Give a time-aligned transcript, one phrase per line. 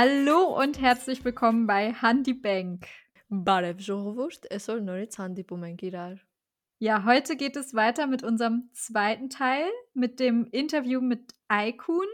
[0.00, 2.86] Hallo und herzlich willkommen bei Handy Bank.
[6.78, 12.06] Ja, heute geht es weiter mit unserem zweiten Teil, mit dem Interview mit Aikun.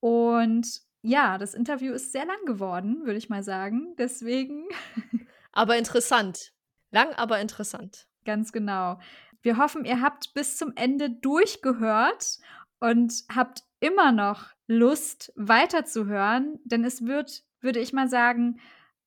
[0.00, 3.96] Und ja, das Interview ist sehr lang geworden, würde ich mal sagen.
[3.96, 4.66] Deswegen.
[5.52, 6.52] aber interessant.
[6.90, 8.08] Lang, aber interessant.
[8.26, 9.00] Ganz genau.
[9.40, 12.40] Wir hoffen, ihr habt bis zum Ende durchgehört
[12.78, 18.58] und habt immer noch Lust weiterzuhören, denn es wird, würde ich mal sagen,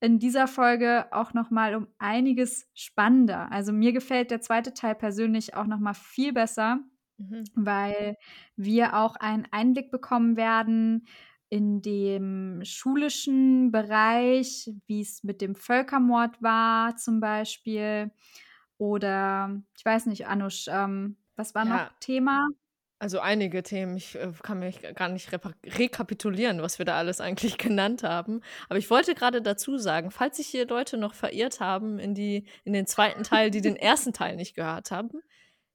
[0.02, 3.52] in dieser Folge auch noch mal um einiges spannender.
[3.52, 6.80] Also mir gefällt der zweite Teil persönlich auch noch mal viel besser,
[7.18, 7.44] mhm.
[7.56, 8.16] weil
[8.56, 11.06] wir auch einen Einblick bekommen werden
[11.50, 18.12] in dem schulischen Bereich, wie es mit dem Völkermord war zum Beispiel.
[18.78, 21.74] Oder ich weiß nicht, Anusch, ähm, was war ja.
[21.74, 22.48] noch Thema?
[23.02, 27.58] Also einige Themen, ich äh, kann mich gar nicht rekapitulieren, was wir da alles eigentlich
[27.58, 28.42] genannt haben.
[28.68, 32.46] Aber ich wollte gerade dazu sagen, falls sich hier Leute noch verirrt haben in, die,
[32.66, 35.22] in den zweiten Teil, die den ersten Teil nicht gehört haben,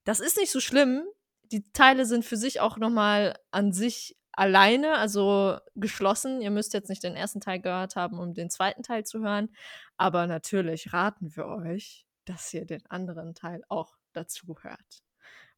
[0.05, 1.03] das ist nicht so schlimm.
[1.51, 6.43] Die Teile sind für sich auch nochmal an sich alleine, also geschlossen.
[6.43, 9.49] Ihr müsst jetzt nicht den ersten Teil gehört haben, um den zweiten Teil zu hören.
[9.97, 15.04] Aber natürlich raten wir euch, dass ihr den anderen Teil auch dazu hört.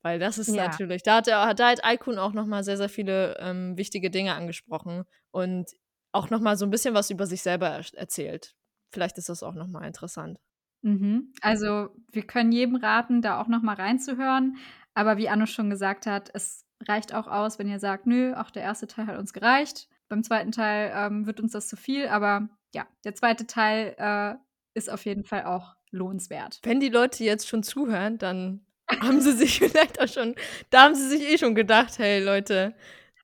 [0.03, 0.69] Weil das ist ja.
[0.69, 4.35] natürlich, da hat, er, da hat Aikun auch nochmal sehr, sehr viele ähm, wichtige Dinge
[4.35, 5.71] angesprochen und
[6.13, 8.55] auch nochmal so ein bisschen was über sich selber er erzählt.
[8.93, 10.39] Vielleicht ist das auch nochmal interessant.
[10.83, 11.33] Mhm.
[11.41, 14.57] Also wir können jedem raten, da auch nochmal reinzuhören.
[14.95, 18.51] Aber wie Anno schon gesagt hat, es reicht auch aus, wenn ihr sagt, nö, auch
[18.51, 19.89] der erste Teil hat uns gereicht.
[20.09, 24.35] Beim zweiten Teil ähm, wird uns das zu viel, aber ja, der zweite Teil äh,
[24.75, 26.61] ist auf jeden Fall auch lohnenswert.
[26.63, 30.35] Wenn die Leute jetzt schon zuhören, dann haben sie sich vielleicht auch schon,
[30.71, 32.75] da haben sie sich eh schon gedacht, hey Leute,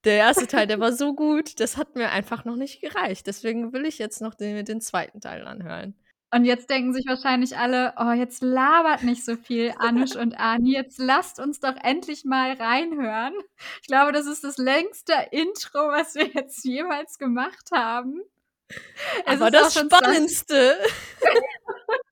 [0.05, 3.27] der erste Teil, der war so gut, das hat mir einfach noch nicht gereicht.
[3.27, 5.95] Deswegen will ich jetzt noch den, den zweiten Teil anhören.
[6.35, 10.73] Und jetzt denken sich wahrscheinlich alle, oh, jetzt labert nicht so viel Anush und Ani,
[10.73, 13.35] jetzt lasst uns doch endlich mal reinhören.
[13.83, 18.23] Ich glaube, das ist das längste Intro, was wir jetzt jemals gemacht haben.
[19.27, 20.79] Es Aber das Spannendste.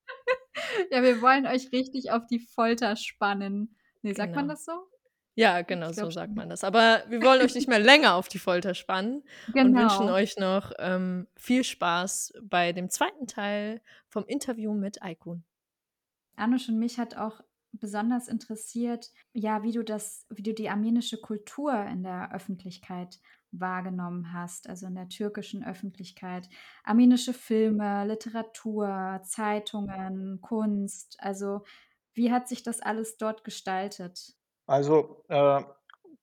[0.91, 3.76] ja, wir wollen euch richtig auf die Folter spannen.
[4.03, 4.41] Nee, sagt genau.
[4.41, 4.72] man das so?
[5.34, 6.65] Ja, genau, so sagt man das.
[6.65, 9.22] Aber wir wollen euch nicht mehr länger auf die Folter spannen
[9.53, 9.65] genau.
[9.65, 15.44] und wünschen euch noch ähm, viel Spaß bei dem zweiten Teil vom Interview mit Aikun.
[16.37, 17.41] Anush und mich hat auch
[17.72, 23.21] besonders interessiert, ja, wie du das, wie du die armenische Kultur in der Öffentlichkeit
[23.52, 26.48] wahrgenommen hast, also in der türkischen Öffentlichkeit.
[26.84, 31.16] Armenische Filme, Literatur, Zeitungen, Kunst.
[31.20, 31.62] Also
[32.14, 34.34] wie hat sich das alles dort gestaltet?
[34.66, 35.62] Also äh,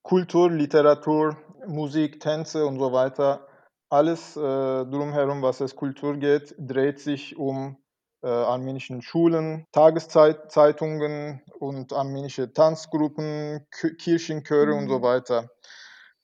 [0.03, 3.47] Kultur, Literatur, Musik, Tänze und so weiter,
[3.89, 7.77] alles äh, drumherum, was es Kultur geht, dreht sich um
[8.23, 14.79] äh, armenischen Schulen, Tageszeitungen und armenische Tanzgruppen, Kirchenchöre mhm.
[14.79, 15.03] und so mhm.
[15.03, 15.49] weiter.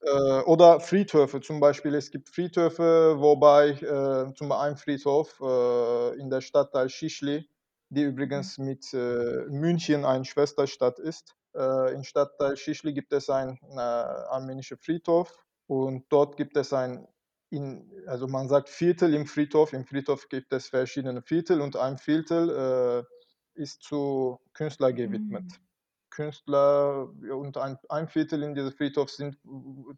[0.05, 1.95] Äh, oder Friedhöfe zum Beispiel.
[1.95, 7.47] Es gibt Friedhöfe, wobei äh, zum Beispiel ein Friedhof äh, in der Stadtteil Schischli,
[7.89, 8.65] die übrigens mhm.
[8.65, 11.35] mit äh, München eine Schwesterstadt ist.
[11.55, 15.33] Äh, Im Stadtteil Schischli gibt es einen äh, armenischen Friedhof
[15.67, 17.07] und dort gibt es ein,
[17.49, 19.71] in, also man sagt Viertel im Friedhof.
[19.71, 23.05] Im Friedhof gibt es verschiedene Viertel und ein Viertel
[23.53, 25.43] ist zu Künstler gewidmet.
[25.43, 25.72] Mhm.
[26.13, 29.37] Künstler und ein, ein Viertel in diesem Friedhof sind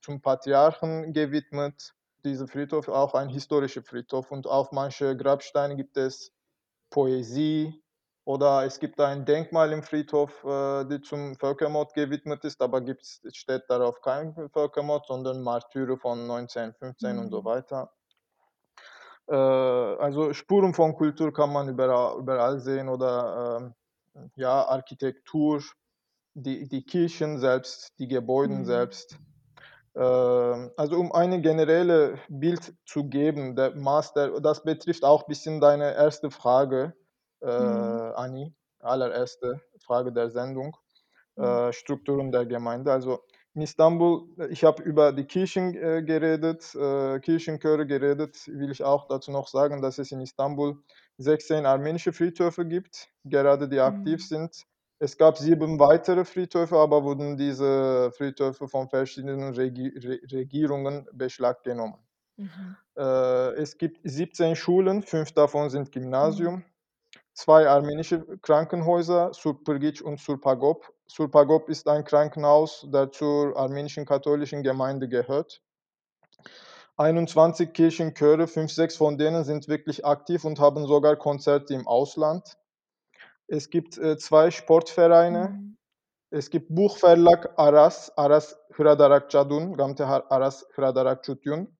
[0.01, 1.93] zum Patriarchen gewidmet.
[2.23, 6.31] Dieser Friedhof ist auch ein historischer Friedhof und auf manche Grabsteine gibt es
[6.89, 7.83] Poesie
[8.23, 13.21] oder es gibt ein Denkmal im Friedhof, äh, die zum Völkermord gewidmet ist, aber gibt's,
[13.31, 17.19] steht darauf kein Völkermord, sondern Martyre von 1915 mhm.
[17.19, 17.45] und so mhm.
[17.45, 17.91] weiter.
[19.27, 23.73] Äh, also Spuren von Kultur kann man überall, überall sehen oder
[24.15, 25.61] äh, ja, Architektur,
[26.35, 28.65] die, die Kirchen selbst, die Gebäude mhm.
[28.65, 29.17] selbst.
[29.95, 35.61] Äh, also um ein generelles Bild zu geben, der Master, das betrifft auch ein bisschen
[35.61, 36.93] deine erste Frage,
[37.41, 38.11] äh, mhm.
[38.15, 40.75] Anni, allererste Frage der Sendung,
[41.37, 41.43] mhm.
[41.43, 42.91] äh, Strukturen der Gemeinde.
[42.91, 43.21] Also
[43.53, 49.07] in Istanbul, ich habe über die Kirchen äh, geredet, äh, Kirchenchöre geredet, will ich auch
[49.07, 50.83] dazu noch sagen, dass es in Istanbul
[51.19, 54.27] 16 armenische Friedhöfe gibt, gerade die aktiv mhm.
[54.27, 54.65] sind.
[54.97, 61.99] Es gab sieben weitere Friedhöfe, aber wurden diese Friedhöfe von verschiedenen Regi Re Regierungen beschlaggenommen.
[62.37, 62.77] Mhm.
[62.97, 66.65] Äh, es gibt 17 Schulen, fünf davon sind Gymnasium, mhm.
[67.33, 70.93] zwei armenische Krankenhäuser, Surpırgiç und Surpagop.
[71.07, 75.61] Surpagop ist ein Krankenhaus, das zur armenischen katholischen Gemeinde gehört.
[76.97, 82.57] 21 Kirchenchöre, 5, 6 von denen sind wirklich aktiv und haben sogar Konzerte im Ausland.
[83.47, 85.49] Es gibt, äh, 2 Sportvereine.
[85.49, 85.77] Mhm.
[86.31, 91.77] Es gibt Buchverlag Aras, Aras Hradarak Cadun, Gamte Har Aras Hradarak Çutyun.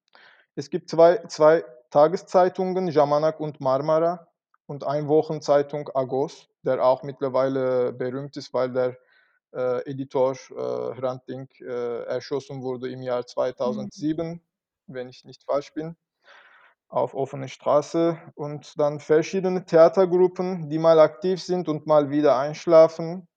[0.55, 4.27] Es gibt zwei, zwei Tageszeitungen, Jamanak und Marmara,
[4.67, 8.97] und eine Wochenzeitung Agos, der auch mittlerweile berühmt ist, weil der
[9.53, 10.55] äh, Editor äh,
[10.99, 13.25] Hrant Dink äh, erschossen wurde im Jahr
[13.59, 13.91] Mhm.
[13.91, 14.41] 2007,
[14.87, 15.95] wenn ich nicht falsch bin,
[16.87, 18.17] auf offener Straße.
[18.35, 23.27] Und dann verschiedene Theatergruppen, die mal aktiv sind und mal wieder einschlafen.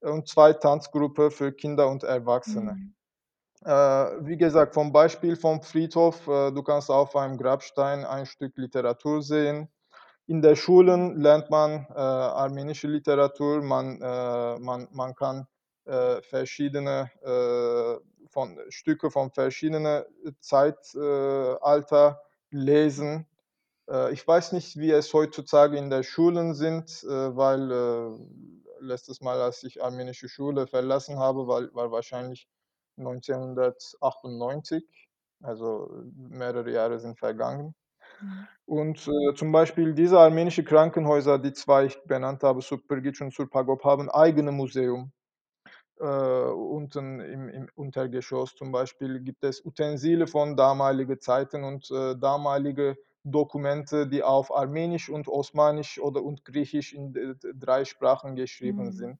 [0.00, 2.74] Und zwei Tanzgruppen für Kinder und Erwachsene.
[2.74, 2.94] Mhm.
[3.64, 3.70] Äh,
[4.26, 9.22] wie gesagt, vom Beispiel vom Friedhof, äh, du kannst auf einem Grabstein ein Stück Literatur
[9.22, 9.68] sehen.
[10.26, 15.48] In der Schulen lernt man äh, armenische Literatur, man, äh, man, man kann
[15.86, 20.04] äh, verschiedene äh, von, Stücke von verschiedenen
[20.40, 23.26] Zeitalter lesen.
[23.88, 28.18] Äh, ich weiß nicht, wie es heutzutage in der Schulen sind, äh, weil äh,
[28.80, 32.48] letztes Mal, als ich armenische Schule verlassen habe, war, war wahrscheinlich
[32.98, 34.84] 1998,
[35.42, 37.74] also mehrere Jahre sind vergangen.
[38.20, 38.48] Mhm.
[38.66, 43.84] Und äh, zum Beispiel diese armenischen Krankenhäuser, die zwei ich benannt habe, Supergic und Surpagop,
[43.84, 45.12] haben eigene Museum.
[46.00, 52.16] Äh, unten im, im Untergeschoss zum Beispiel gibt es Utensile von damaligen Zeiten und äh,
[52.16, 57.12] damalige Dokumente, die auf Armenisch und Osmanisch oder und Griechisch in
[57.58, 58.92] drei Sprachen geschrieben Mhm.
[58.92, 59.18] sind.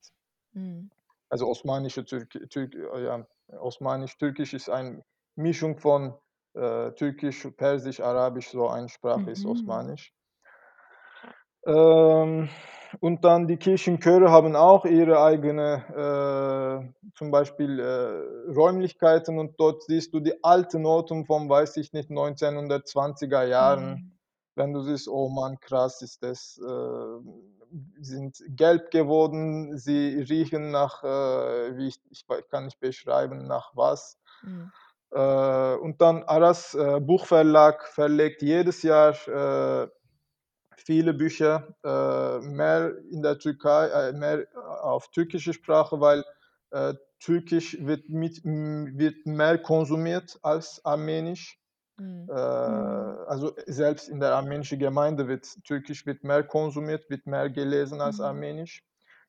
[0.52, 0.90] Mhm.
[1.30, 5.04] Also osmanische Türk, Türk, äh, ja, Osmanisch-Türkisch ist eine
[5.36, 6.14] Mischung von
[6.54, 9.46] äh, Türkisch, Persisch, Arabisch, so eine Sprache ist Mhm.
[9.46, 10.14] Osmanisch.
[11.66, 12.48] Ähm,
[13.00, 15.84] und dann die Kirchenchöre haben auch ihre eigene,
[16.94, 21.92] äh, zum Beispiel äh, Räumlichkeiten und dort siehst du die alten Noten vom, weiß ich
[21.92, 23.90] nicht, 1920er Jahren.
[23.90, 24.12] Mhm.
[24.54, 31.04] Wenn du siehst, oh Mann, krass ist das, äh, sind gelb geworden, sie riechen nach,
[31.04, 34.18] äh, wie ich, ich kann nicht beschreiben, nach was.
[34.42, 34.72] Mhm.
[35.10, 39.14] Äh, und dann Aras äh, Buchverlag verlegt jedes Jahr
[40.88, 44.46] viele Bücher, äh, mehr in der Türkei, äh, mehr
[44.80, 46.24] auf türkische Sprache, weil
[46.70, 51.60] äh, Türkisch wird, mit, wird mehr konsumiert als Armenisch.
[51.98, 52.26] Mhm.
[52.30, 58.00] Äh, also selbst in der armenischen Gemeinde wird Türkisch wird mehr konsumiert, wird mehr gelesen
[58.00, 58.24] als Mhm.
[58.24, 58.82] Armenisch.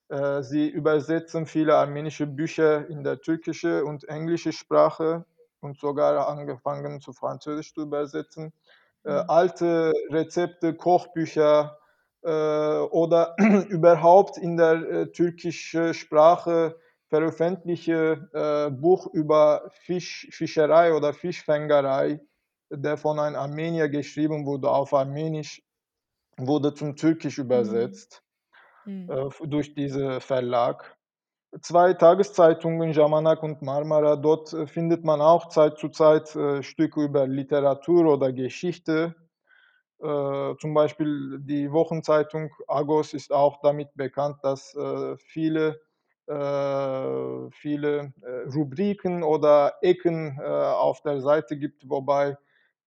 [0.07, 5.25] Äh, sie übersetzen viele armenische Bücher in der türkische und englische Sprache
[5.59, 8.53] und sogar angefangen zu Französisch zu übersetzen.
[9.06, 9.30] Äh, Mhm.
[9.30, 11.80] alte Rezepte, Kochbücher
[12.24, 13.36] äh, oder
[13.69, 22.19] überhaupt in der äh, türkischen Sprache veröffentlichte äh, Buch über Fisch, Fischerei oder Fischfängerei,
[22.72, 25.63] der von einem Armenier geschrieben wurde auf Armenisch,
[26.38, 28.00] wurde zum Türkisch Mhm.
[28.00, 28.24] übersetzt
[28.86, 29.10] Mhm.
[29.10, 30.99] äh, durch diesen Verlag.
[31.62, 37.01] Zwei Tageszeitungen, Jamanak und Marmara, dort äh, findet man auch Zeit zu Zeit äh, Stücke
[37.01, 39.16] über Literatur oder Geschichte.
[40.00, 44.76] Äh, zum Beispiel die Wochenzeitung Agos ist auch damit bekannt, dass
[45.26, 45.81] viele,
[46.28, 48.14] viele
[48.54, 52.38] Rubriken oder Ecken auf der Seite gibt, wobei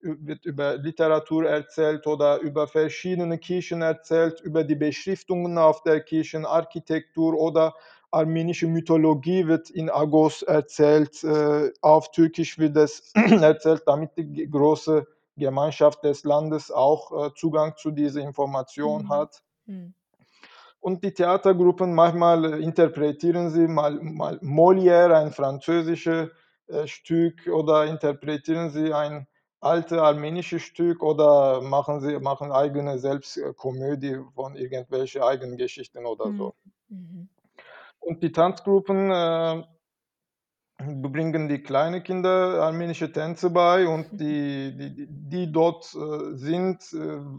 [0.00, 7.34] wird über Literatur erzählt oder über verschiedene Kirchen erzählt, über die Beschriftungen auf der Kirchenarchitektur
[7.34, 7.74] oder
[8.12, 11.24] armenische Mythologie wird in Agos erzählt.
[11.24, 17.74] Äh, auf Türkisch wird es erzählt, damit die große Gemeinschaft des Landes auch äh, Zugang
[17.76, 19.08] zu dieser Information Mhm.
[19.08, 19.42] hat.
[19.66, 19.94] Mhm.
[20.80, 26.30] Und die Theatergruppen, manchmal äh, interpretieren sie mal, mal Molière, ein französisches
[26.86, 29.26] Stück, oder interpretieren sie ein
[29.60, 36.36] altes armenisches Stück oder machen sie machen eigene Selbstkomödie von irgendwelchen eigenen Geschichten oder Mhm.
[36.36, 36.54] so.
[36.88, 37.28] Mhm.
[38.02, 39.64] Und die Tanzgruppen äh,
[40.78, 46.82] bringen die kleinen Kinder armenische Tänze bei und die, die, die- die dort äh, sind,
[46.92, 46.96] äh,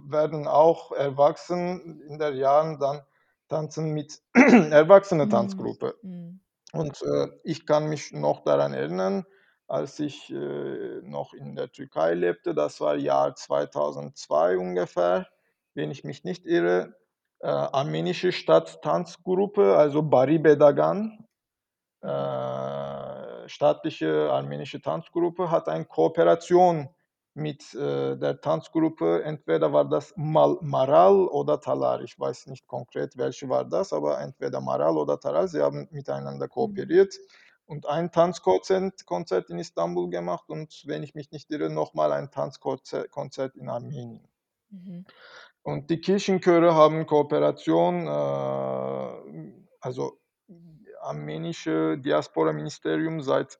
[0.09, 3.01] werden auch erwachsen in der Jahren dann
[3.49, 5.29] tanzen mit erwachsenen Mhm.
[5.29, 5.95] Tanzgruppe.
[6.01, 6.39] Mhm.
[6.73, 9.25] Und äh, ich kann mich noch daran erinnern,
[9.67, 15.27] als ich äh, noch in der Türkei lebte, das war Jahr 2002 ungefähr,
[15.75, 16.95] wenn ich mich nicht irre,
[17.43, 21.27] äh, armenische Stadttanzgruppe, also Bari Bedagan,
[22.01, 26.89] äh, staatliche armenische Tanzgruppe hat eine Kooperation
[27.35, 29.23] mit äh, der Tanzgruppe.
[29.23, 32.01] Entweder war das Mal Maral oder Talar.
[32.01, 35.47] Ich weiß nicht konkret, welche war das, aber entweder Maral oder Talar.
[35.49, 36.49] Sie haben miteinander Mhm.
[36.49, 37.15] kooperiert.
[37.65, 42.31] und ein Tanzkonzert Konzert in Istanbul gemacht und wenn ich mich nicht irre, nochmal ein
[42.31, 44.27] Tanzkonzert Konzert in Armenien.
[44.69, 45.05] Mhm.
[45.63, 50.19] Und die Kirchenchöre haben Kooperation, äh, also
[51.01, 53.59] armenische Diaspora-Ministerium seit,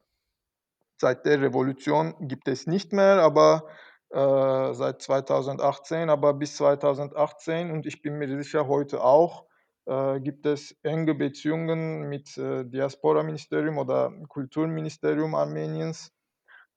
[0.97, 3.67] seit der Revolution gibt es nicht mehr, aber
[4.09, 9.45] äh, seit 2018, aber bis 2018 und ich bin mir sicher heute auch,
[9.85, 16.11] äh, gibt es enge Beziehungen mit äh, Diaspora-Ministerium oder Kulturministerium Armeniens.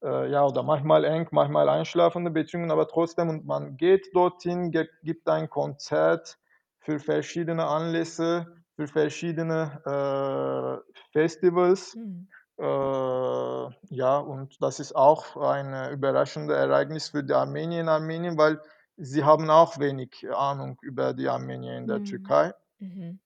[0.02, 5.28] Äh, ja, oder manchmal eng, manchmal einschlafende Beziehungen, aber trotzdem, und man geht dorthin, gibt
[5.28, 6.38] ein Konzert
[6.80, 11.96] für verschiedene Anlässe, für verschiedene äh, Festivals.
[11.96, 12.26] Mhm.
[12.58, 18.38] Äh, ja, und das ist auch ein äh, überraschendes Ereignis für die Armenier in Armenien,
[18.38, 18.60] weil
[18.96, 22.02] sie haben auch wenig Ahnung über die Armenier in der Mhm.
[22.02, 22.52] Türkei.
[22.80, 23.18] Mhm.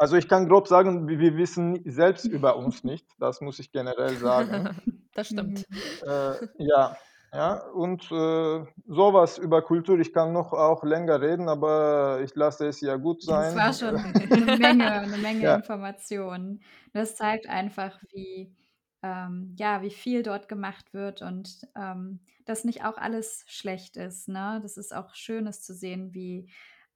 [0.00, 4.16] Also ich kann grob sagen, wir wissen selbst über uns nicht, das muss ich generell
[4.16, 4.66] sagen.
[5.14, 5.66] das stimmt.
[5.68, 6.00] Mhm.
[6.00, 6.96] Äh, ja,
[7.32, 12.66] ja, und äh, sowas über Kultur, ich kann noch auch länger reden, aber ich lasse
[12.68, 13.54] es ja gut Das sein.
[13.54, 13.96] war schon
[14.30, 15.52] eine Menge, eine Menge Ja.
[15.52, 16.62] Informationen.
[16.92, 18.56] Das zeigt einfach, wie,
[19.02, 24.28] ähm, ja, wie viel dort gemacht wird und ähm, dass nicht auch alles schlecht ist.
[24.28, 24.58] Ne?
[24.62, 26.50] Das ist auch schön, es zu sehen, wie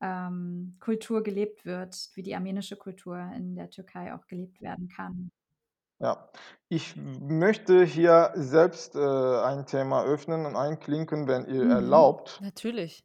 [0.04, 5.30] ähm, Kultur gelebt wird, wie die armenische Kultur in der Türkei auch gelebt werden kann.
[5.98, 6.30] Ja,
[6.68, 11.66] ich möchte hier selbst äh, ein Thema öffnen und einklinken, wenn ihr Mhm.
[11.66, 12.44] erlaubt.
[12.44, 13.04] Natürlich.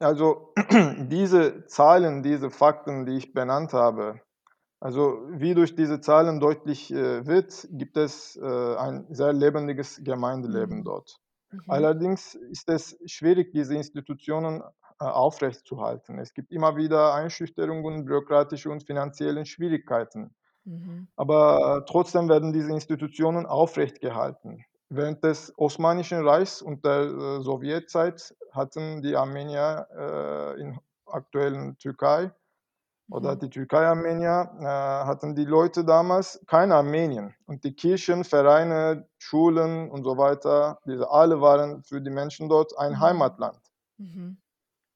[0.00, 0.52] Also
[1.10, 4.20] diese Zahlen, diese Fakten, die ich benannt habe,
[4.80, 10.82] also wie durch diese Zahlen deutlich äh, wird, gibt es äh, ein sehr lebendiges Gemeindeleben
[10.82, 10.84] Mhm.
[10.84, 11.18] dort.
[11.52, 11.68] Mhm.
[11.68, 14.62] Allerdings ist es schwierig, diese Institutionen
[14.98, 16.18] aufrechtzuerhalten.
[16.18, 20.34] Es gibt immer wieder Einschüchterungen, bürokratische und finanzielle Schwierigkeiten.
[20.64, 21.08] Mhm.
[21.16, 24.64] Aber äh, trotzdem werden diese Institutionen aufrecht gehalten.
[24.88, 32.32] Während des Osmanischen Reichs und der äh, Sowjetzeit hatten die Armenier äh, in aktuellen Türkei
[33.10, 33.38] oder Mhm.
[33.38, 37.34] die Türkei-Armenier äh, hatten die Leute damals kein Armenien.
[37.46, 42.76] Und die Kirchen, Vereine, Schulen und so weiter, diese alle waren für die Menschen dort
[42.78, 43.00] ein Mhm.
[43.00, 43.60] Heimatland.
[43.98, 44.36] Mhm.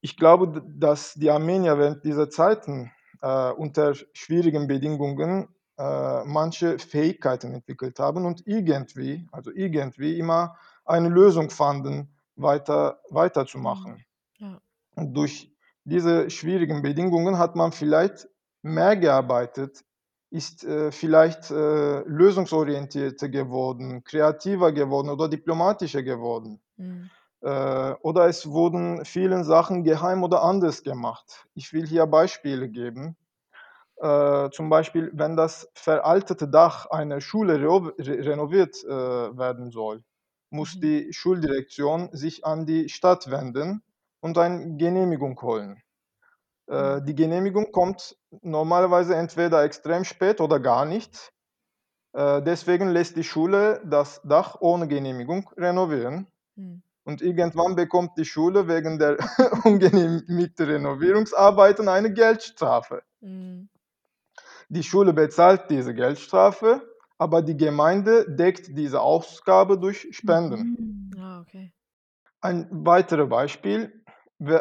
[0.01, 7.55] Ich glaube, dass die Armenier während dieser Zeiten äh, unter schwierigen Bedingungen äh, manche Fähigkeiten
[7.55, 14.05] entwickelt haben und irgendwie, also irgendwie immer eine Lösung fanden, weiter, weiterzumachen.
[14.39, 14.61] Ja.
[14.95, 15.53] Und durch
[15.85, 18.29] diese schwierigen Bedingungen hat man vielleicht
[18.63, 19.85] mehr gearbeitet,
[20.31, 26.61] ist äh, vielleicht äh, lösungsorientierter geworden, kreativer geworden oder diplomatischer geworden.
[26.77, 27.11] Mhm.
[27.43, 31.47] Äh, oder es wurden vielen Sachen geheim oder anders gemacht.
[31.55, 33.17] Ich will hier Beispiele geben.
[33.97, 40.05] Äh, zum Beispiel, wenn das veraltete Dach einer Schule re renoviert äh, werden soll,
[40.51, 40.81] muss Mhm.
[40.81, 43.83] die Schuldirektion sich an die Stadt wenden
[44.21, 45.83] und eine Genehmigung holen.
[46.69, 47.05] Äh, Mhm.
[47.05, 51.33] die Genehmigung kommt normalerweise entweder extrem spät oder gar nicht.
[52.15, 56.29] Äh, deswegen lässt die Schule das Dach ohne Genehmigung renovieren.
[56.57, 56.83] Mhm.
[57.09, 59.17] Und irgendwann bekommt die Schule wegen der
[59.65, 63.03] ungenehmigten Renovierungsarbeiten eine Geldstrafe.
[63.21, 63.71] Mhm.
[64.69, 66.83] Die Schule bezahlt diese Geldstrafe,
[67.17, 71.11] aber die Gemeinde deckt diese Ausgabe durch Spenden.
[71.15, 71.19] Mhm.
[71.19, 71.73] Ah, okay.
[72.43, 74.05] Ein weiteres Beispiel,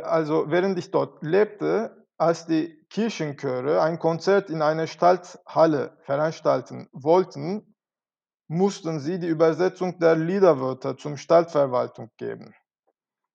[0.04, 7.67] also während ich dort lebte, als die Kirchenchöre ein Konzert in einer Stadthalle veranstalten wollten,
[8.48, 12.54] mussten sie die Übersetzung der Liederwörter zum Stadtverwaltung geben.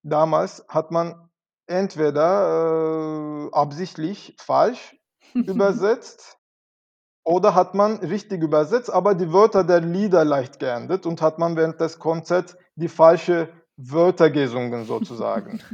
[0.03, 1.31] Damals hat man
[1.67, 4.97] entweder äh, absichtlich falsch
[5.35, 6.39] übersetzt
[7.25, 11.57] oder hat man richtig übersetzt, aber die Wörter der Lieder leicht geändert und hat man
[11.57, 15.63] während des Konzerts die falsche Wörter gesungen sozusagen.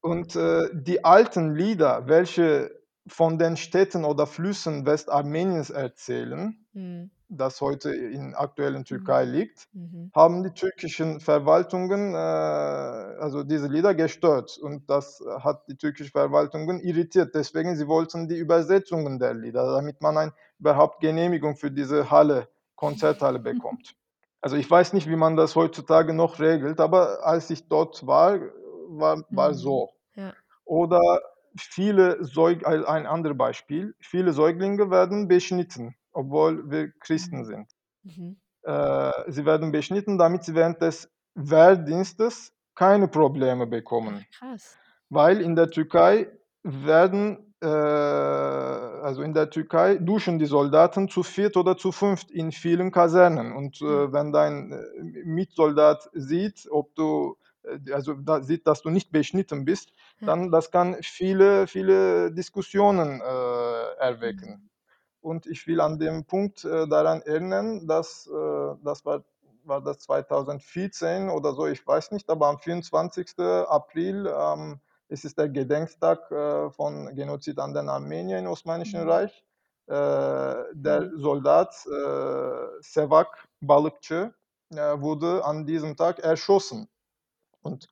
[0.00, 2.70] Und äh, die alten Lieder, welche
[3.08, 7.10] von den Städten oder Flüssen Westarmeniens erzählen, Mhm.
[7.28, 10.12] das heute in aktuellen Türkei liegt, Mhm.
[10.14, 16.80] haben die türkischen Verwaltungen äh, also diese Lieder gestört und das hat die türkischen Verwaltungen
[16.80, 17.34] irritiert.
[17.34, 22.48] Deswegen sie wollten die Übersetzungen der Lieder, damit man ein, überhaupt Genehmigung für diese Halle,
[22.76, 23.94] Konzerthalle bekommt.
[24.40, 28.38] Also ich weiß nicht, wie man das heutzutage noch regelt, aber als ich dort war,
[28.88, 29.54] war, war Mhm.
[29.54, 29.92] so.
[30.14, 30.36] Ja.
[30.64, 31.20] Oder
[31.58, 37.44] viele Säug ein anderes Beispiel, viele Säuglinge werden beschnitten, obwohl wir Christen Mhm.
[37.44, 37.66] sind.
[38.02, 38.36] Mhm.
[38.62, 44.26] Äh, sie werden beschnitten, damit sie während des Wehrdienstes keine Probleme bekommen.
[44.38, 44.78] krass.
[45.08, 46.28] Weil in der Türkei
[46.62, 52.52] werden, äh, also in der Türkei, duschen die Soldaten zu viert oder zu fünft in
[52.52, 53.52] vielen Kasernen.
[53.52, 57.36] Und äh, wenn dein äh, Mitsoldat sieht, ob du,
[57.92, 60.26] also da sieht, dass du nicht beschnitten bist, Ja.
[60.26, 63.24] dann das kann viele, viele Diskussionen äh,
[63.98, 64.58] erwecken.
[64.58, 64.68] Mhm.
[65.20, 69.24] Und ich will an dem Punkt äh, daran erinnern, dass äh, das war,
[69.64, 73.38] war das 2014 oder so, ich weiß nicht, aber am 24.
[73.68, 79.08] April, ähm, es ist der Gedenktag äh, von Genozid an den Armenier im Osmanischen Mhm.
[79.08, 79.44] Reich.
[79.88, 79.92] Äh,
[80.72, 81.16] der Mhm.
[81.16, 84.32] Soldat äh, Sevak Balıkçı
[84.72, 86.88] äh, wurde an diesem Tag erschossen.
[87.66, 87.88] Und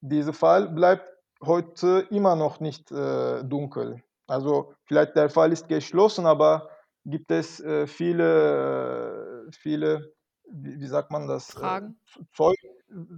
[0.00, 1.04] dieser Fall bleibt
[1.44, 4.02] heute immer noch nicht äh, dunkel.
[4.26, 6.68] Also vielleicht der Fall ist geschlossen, aber
[7.04, 10.12] gibt es äh, viele, äh, viele,
[10.50, 12.00] wie, wie sagt man das, äh, Fragen?
[12.34, 12.56] Zeug,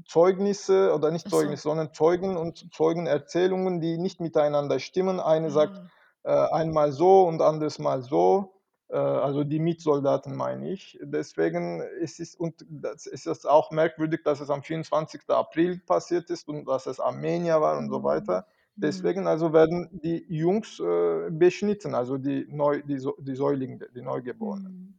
[0.07, 1.39] Zeugnisse oder nicht so.
[1.39, 5.21] Zeugnisse, sondern Zeugen und Zeugenerzählungen, die nicht miteinander stimmen.
[5.21, 5.81] Eine sagt
[6.25, 6.49] Ah.
[6.53, 8.60] äh, einmal so und anderes mal so.
[8.91, 10.99] Äh, also die Mitsoldaten meine ich.
[11.03, 15.35] Deswegen ist es, und das ist es auch merkwürdig, dass es am 24.
[15.35, 18.05] April passiert ist und dass es Armenier war und so Mhm.
[18.05, 18.47] weiter.
[18.77, 18.83] Mhm.
[18.83, 24.03] Deswegen also werden die Jungs äh, beschnitten, also die, Neu, die, So- die Säuglinge, die
[24.03, 24.73] Neugeborenen.
[24.73, 24.95] Mhm.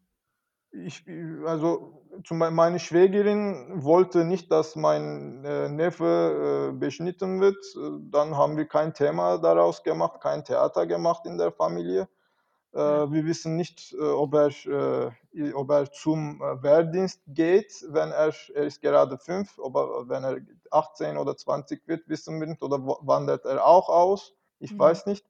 [0.73, 1.03] Ich,
[1.45, 7.57] also zum Beispiel meine Schwägerin wollte nicht, dass mein äh, Neffe äh, beschnitten wird.
[8.11, 12.07] Dann haben wir kein Thema daraus gemacht, kein Theater gemacht in der Familie.
[12.73, 12.79] Äh.
[13.11, 18.63] Wir wissen nicht, äh, ob er, äh, ob er zum Wehrdienst geht, wenn er, er
[18.63, 20.37] ist gerade fünf, aber wenn er
[20.71, 24.33] 18 oder 20 wird, wissen wir nicht, oder wa- wandert er auch aus.
[24.59, 24.79] Ich Mhm.
[24.79, 25.25] weiß nicht,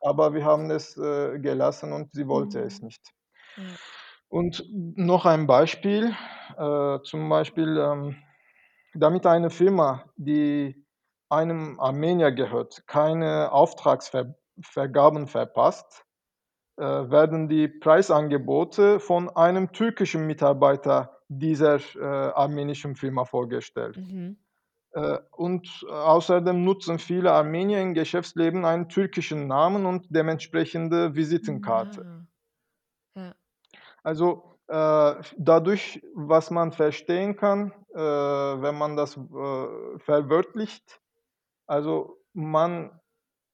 [0.00, 2.86] aber wir haben es gelassen und sie wollte es Mhm.
[2.86, 3.12] nicht.
[3.56, 3.78] Ja.
[4.28, 6.14] Und noch ein Beispiel,
[6.56, 8.16] äh, zum Beispiel, ähm,
[8.94, 10.86] damit eine Firma, die
[11.30, 16.05] einem Armenier gehört, keine Auftragsvergaben verpasst,
[16.76, 23.96] werden die Preisangebote von einem türkischen Mitarbeiter dieser äh, armenischen Firma vorgestellt.
[23.96, 24.36] Mhm.
[24.92, 32.26] Äh, Und außerdem nutzen viele Armenier im Geschäftsleben einen türkischen Namen und dementsprechende Visitenkarte.
[33.14, 33.20] Ah.
[33.20, 33.34] Ja.
[34.02, 41.00] Also äh, dadurch, was man verstehen kann, äh, wenn man das äh, verwörtlicht,
[41.66, 43.00] also man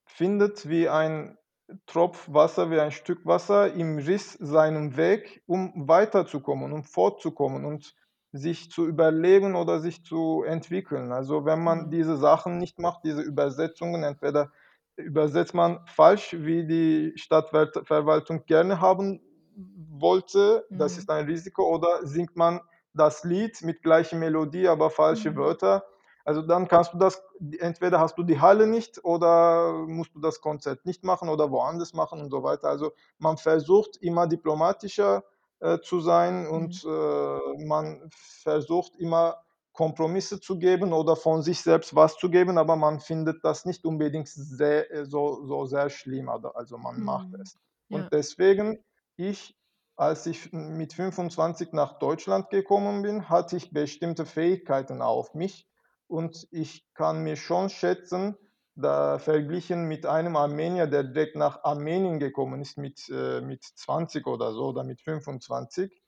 [0.07, 1.39] findet wie ein
[1.87, 7.95] Tropf Wasser, wie ein Stück Wasser im Riss seinen Weg, um weiterzukommen, um fortzukommen und
[8.33, 11.13] sich zu überleben oder sich zu entwickeln.
[11.13, 11.91] Also wenn man Mhm.
[11.91, 14.51] diese Sachen nicht macht, diese Übersetzungen, entweder
[14.97, 19.21] übersetzt man falsch, wie die Stadtverwaltung gerne haben
[19.57, 20.99] wollte, das Mhm.
[20.99, 22.61] ist ein Risiko, oder singt man
[22.95, 25.37] das Lied mit gleicher Melodie, aber falsche Mhm.
[25.37, 25.85] Wörter.
[26.25, 27.23] Also dann kannst du das,
[27.59, 31.93] entweder hast du die Halle nicht oder musst du das Konzert nicht machen oder woanders
[31.95, 32.69] machen und so weiter.
[32.69, 35.25] Also man versucht immer diplomatischer
[35.61, 36.51] äh, zu sein Mhm.
[36.51, 39.37] und äh, man versucht immer
[39.73, 43.85] Kompromisse zu geben oder von sich selbst was zu geben, aber man findet das nicht
[43.87, 46.29] unbedingt sehr, äh, so, so sehr schlimm.
[46.29, 47.41] oder- Also man macht Mhm.
[47.41, 47.57] es.
[47.89, 47.97] Ja.
[47.99, 48.85] Und deswegen,
[49.17, 49.57] ich,
[49.97, 55.67] als ich mit 25 nach Deutschland gekommen bin, hatte ich bestimmte Fähigkeiten auf mich
[56.13, 58.37] und ich kann mir schon schätzen,
[58.75, 64.27] da verglichen mit einem Armenier, der direkt nach Armenien gekommen ist mit, äh, mit 20
[64.27, 66.03] oder so oder mit 25,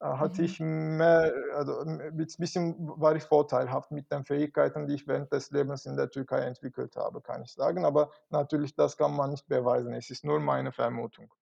[0.00, 0.44] äh, hatte Mhm.
[0.44, 5.50] ich mehr, also ein bisschen war ich vorteilhaft mit den Fähigkeiten, die ich während des
[5.50, 7.84] Lebens in der Türkei entwickelt habe, kann ich sagen.
[7.84, 9.92] Aber natürlich, das kann man nicht beweisen.
[9.94, 11.32] Es ist nur meine Vermutung.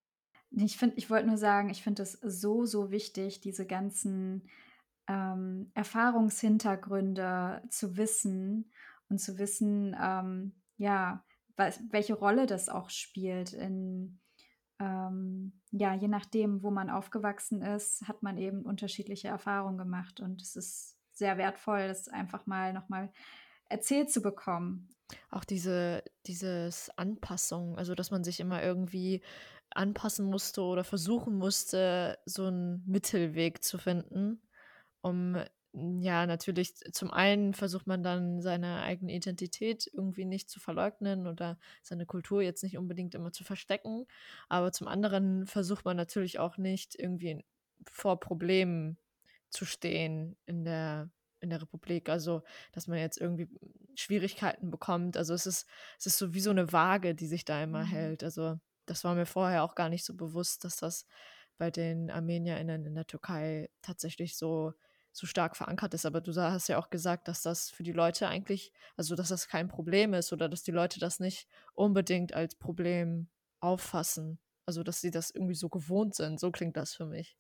[0.51, 4.49] Ich ich wollte nur sagen, ich finde es so, so wichtig, diese ganzen,
[5.09, 8.73] ähm, Erfahrungshintergründe zu wissen
[9.09, 11.25] und zu wissen, ähm, ja,
[11.57, 14.21] was welche Rolle das auch spielt in
[14.79, 20.43] ähm, ja, je nachdem, wo man aufgewachsen ist, hat man eben unterschiedliche Erfahrungen gemacht und
[20.43, 23.11] es ist sehr wertvoll, das einfach mal noch mal
[23.69, 24.91] erzählt zu bekommen.
[25.31, 29.23] Auch diese dieses Anpassung, also, dass man sich immer irgendwie
[29.71, 34.41] anpassen musste oder versuchen musste, so 'n Mittelweg zu finden,
[35.07, 35.37] um
[36.03, 41.59] ja, natürlich zum einen versucht man dann seine eigene Identität irgendwie nicht zu verleugnen oder
[41.83, 44.07] seine Kultur jetzt nicht unbedingt immer zu verstecken,
[44.49, 47.45] aber zum anderen versucht man natürlich auch nicht irgendwie
[47.87, 48.99] vor Problemen
[49.51, 52.09] zu stehen in der in der Republik.
[52.09, 52.43] Also,
[52.73, 53.49] dass man jetzt irgendwie
[53.95, 55.17] Schwierigkeiten bekommt.
[55.17, 55.67] Also, es ist
[55.99, 57.85] es ist so wie so 'ne Waage, die sich da immer Mhm.
[57.85, 58.25] hält.
[58.25, 61.07] Also, das war mir vorher auch gar nicht so bewusst, dass das
[61.59, 64.73] bei den ArmenierInnen in der Türkei tatsächlich so
[65.17, 66.07] so stark verankert ist.
[66.07, 69.49] Aber du hast ja auch gesagt, dass das für die Leute eigentlich, also dass das
[69.49, 73.29] kein Problem ist oder dass die Leute das nicht unbedingt als Problem
[73.61, 74.41] auffassen.
[74.67, 76.41] Also dass sie das irgendwie so gewohnt sind.
[76.41, 77.37] So klingt das für mich.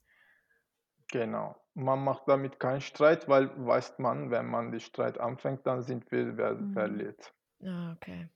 [1.10, 1.56] Genau.
[1.74, 6.12] Man macht damit keinen Streit, weil weiß man, wenn man den Streit anfängt, dann sind
[6.12, 6.70] wir Mhm.
[6.72, 7.34] verliert.
[7.64, 8.28] Ah, okay.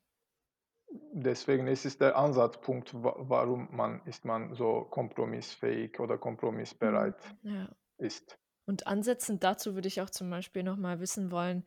[1.13, 7.71] Deswegen ist es der Ansatzpunkt, wa warum man ist man so kompromissfähig oder kompromissbereit Ja.
[7.99, 8.40] ist.
[8.71, 11.65] Und ansetzend dazu würde ich auch zum Beispiel noch mal wissen wollen,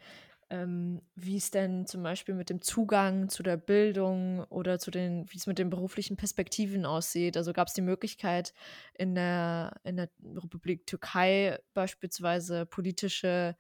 [0.50, 5.26] ähm, wie es denn zum Beispiel mit dem Zugang zu der Bildung oder zu den,
[5.30, 7.36] wie es mit den beruflichen Perspektiven aussieht.
[7.36, 8.54] Also gab es die Möglichkeit,
[8.94, 13.58] in der, in der Republik Türkei beispielsweise politische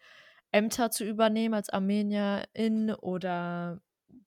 [0.54, 3.82] Ämter zu übernehmen als Armenierin oder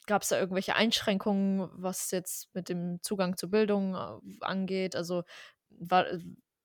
[0.06, 4.94] gab es da irgendwelche Einschränkungen, was jetzt mit dem Zugang zur Bildung äh, angeht?
[4.94, 5.24] Also
[5.70, 6.04] war,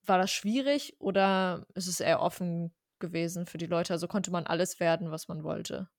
[0.06, 3.94] war das schwierig oder ist es eher offen gewesen für die Leute?
[3.94, 5.90] Also konnte man alles werden, was man wollte?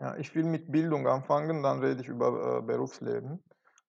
[0.00, 3.42] Ja, ich will mit Bildung anfangen, dann rede ich über, äh, Berufsleben.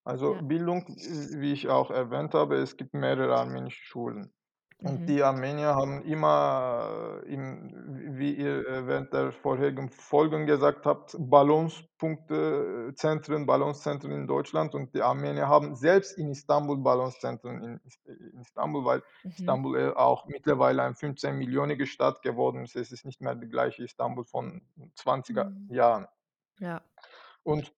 [0.04, 0.42] Also Ja.
[0.42, 4.34] Bildung, wie ich auch erwähnt habe, es gibt mehrere armenische Schulen.
[4.84, 5.08] Und Mhm.
[5.08, 11.16] die Armenier haben immer, äh, im wie ihr, äh, während der vorherigen Folgen gesagt habt,
[11.18, 17.82] Ballungspunkte, äh, Zentren, Ballungszentren in Deutschland und die Armenier haben selbst in Istanbul Ballungszentren in
[18.06, 19.66] in Istanbul, weil Mhm.
[19.74, 22.76] Istanbul, auch mittlerweile ein 15-millionige Stadt geworden ist.
[22.76, 24.62] Es ist nicht mehr die gleiche Istanbul von
[24.96, 25.70] 20er Mhm.
[25.70, 26.08] Jahren.
[26.60, 26.82] Ja.
[27.46, 27.72] Und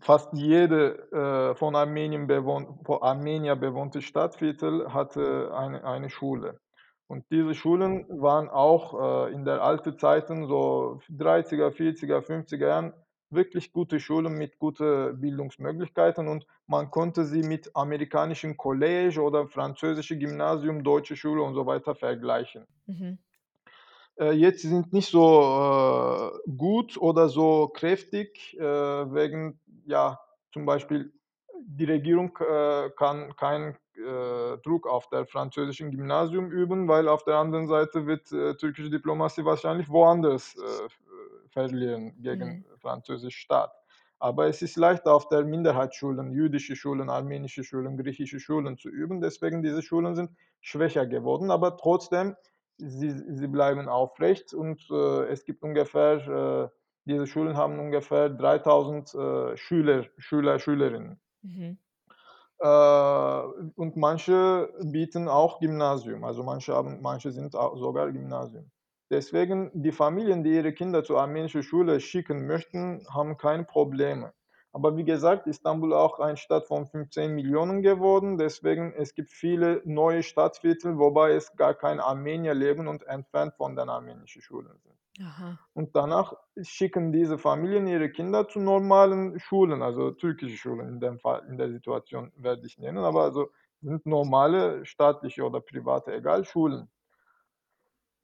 [0.00, 6.60] fast jede, äh, von Armenien bewohn von Armenier bewohnte Stadtviertel hatte eine eine Schule.
[7.06, 12.92] Und diese Schulen waren auch, äh, in der alten Zeiten, so 30er, 40er, 50er Jahren,
[13.30, 20.18] wirklich gute Schulen mit gute Bildungsmöglichkeiten und man konnte sie mit amerikanischen College oder französische
[20.18, 22.66] Gymnasium, deutsche Schule und so weiter vergleichen.
[22.86, 23.18] Mhm.
[24.18, 30.20] Äh, jetzt sind nicht so, äh, gut oder so kräftig, äh, wegen, ja,
[30.52, 31.12] zum Beispiel
[31.62, 37.36] die Regierung, äh, kann keinen, äh, Druck auf der französischen Gymnasium üben, weil auf der
[37.36, 40.98] anderen Seite wird, äh, türkische Diplomatie wahrscheinlich woanders, äh, f
[41.50, 42.64] verlieren gegen Mhm.
[42.78, 43.72] französischen Staat.
[44.18, 49.20] Aber es ist leichter auf der Minderheitsschulen, jüdische Schulen, armenische Schulen, griechische Schulen zu üben.
[49.20, 52.36] Deswegen diese Schulen sind schwächer geworden, aber trotzdem
[52.82, 59.52] Sie sie bleiben aufrecht und, äh, es gibt ungefähr, äh diese Schulen haben ungefähr 3.000,
[59.52, 61.20] äh, Schüler Schüler, Schülerinnen.
[61.42, 61.78] Mhm.
[62.60, 63.40] Äh,
[63.76, 68.70] und manche bieten auch Gymnasium, also manche haben manche sind sogar Gymnasium.
[69.10, 74.32] Deswegen die Familien, die ihre Kinder zur armenischen Schule schicken möchten, haben keine Probleme.
[74.72, 79.82] Aber wie gesagt, Istanbul auch eine Stadt von 15 Millionen geworden, deswegen es gibt viele
[79.84, 84.99] neue Stadtviertel, wobei es gar keine Armenier leben und entfernt von den armenischen Schulen sind.
[85.18, 85.58] Aha.
[85.72, 91.18] Und danach schicken diese Familien ihre Kinder zu normalen Schulen, also türkische Schulen in dem
[91.18, 93.50] Fall in der Situation werde ich nennen, aber also
[93.82, 96.90] sind normale staatliche oder private, egal, Schulen.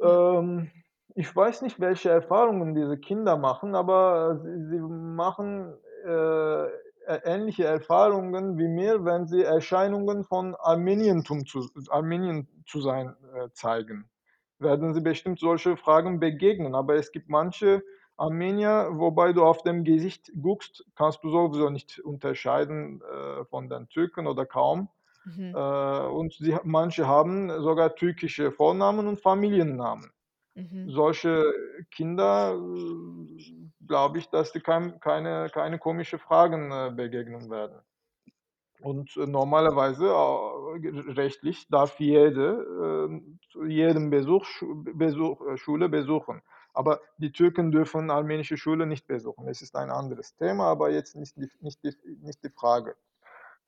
[0.02, 0.38] Ja.
[0.38, 0.70] Ähm,
[1.14, 6.66] ich weiß nicht, welche Erfahrungen diese Kinder machen, aber sie sie machen, äh,
[7.24, 14.10] ähnliche Erfahrungen wie mir, wenn sie Erscheinungen von Armenientum zu Armenien zu sein, äh, zeigen.
[14.58, 17.82] Werden sie bestimmt solche Fragen begegnen, aber es gibt manche
[18.16, 23.88] Armenier, wobei du auf dem Gesicht guckst, kannst du sowieso nicht unterscheiden, äh, von den
[23.90, 24.88] Türken oder kaum.
[25.24, 25.54] Mhm.
[25.54, 30.10] Äh, und sie manche haben sogar türkische Vornamen und Familiennamen.
[30.54, 30.90] Mhm.
[30.90, 31.44] Solche
[31.90, 37.80] Kinder, äh, glaube ich, dass die kein keine keine komische Fragen, äh, begegnen werden.
[38.80, 40.04] Und, äh, normalerweise,
[40.80, 46.42] g rechtlich darf jede, zu jedem Besuch Schu Besuch äh, Schule besuchen.
[46.74, 49.48] Aber die Türken dürfen armenische Schule nicht besuchen.
[49.48, 52.96] Es ist ein anderes Thema, aber jetzt nicht die nicht die nicht die Frage.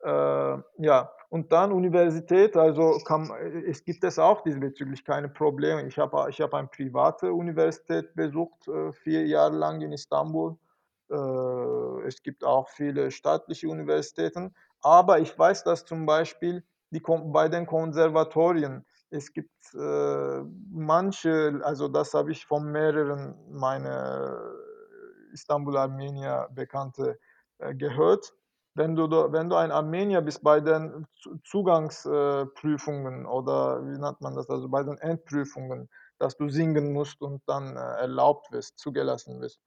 [0.03, 3.31] Äh, ja, und dann Universität, also kann
[3.67, 5.87] es gibt es auch diesbezüglich keine Probleme.
[5.87, 10.57] Ich habe ich habe eine private Universität besucht, äh, 4 Jahre lang in Istanbul.
[11.11, 17.47] Äh, es gibt auch viele staatliche Universitäten, aber ich weiß, dass zum Beispiel die bei
[17.49, 24.39] den Konservatorien es gibt, äh, manche also das habe ich von mehreren meiner
[25.33, 27.19] Istanbul-Armenier Bekannte,
[27.59, 28.33] äh, gehört.
[28.75, 32.45] Wenn du wenn du ein Armenier bist, bei den Zu Zugangs äh,
[33.25, 35.89] oder wie nennt man das, also bei den Endprüfungen,
[36.19, 39.59] dass du singen musst und dann, äh, erlaubt wirst, zugelassen wirst.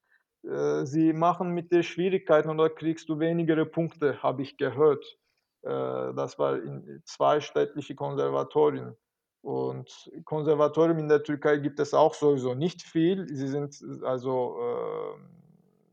[0.45, 5.19] Äh, sie machen mit dir Schwierigkeiten oder kriegst du weniger Punkte, habe ich gehört.
[5.63, 5.69] Äh,
[6.15, 8.97] das war in 2 städtliche Konservatorien.
[9.43, 13.27] Und Konservatorium in der Türkei gibt es auch sowieso nicht viel.
[13.29, 15.29] Sie sind also, ähm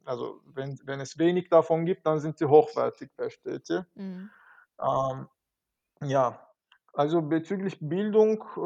[0.06, 3.86] also wenn wenn es wenig davon gibt, dann sind sie hochwertig, versteht ihr?
[3.96, 4.30] Mhm.
[4.82, 5.28] Ähm,
[6.04, 6.48] ja,
[6.94, 8.60] also bezüglich Bildung, äh,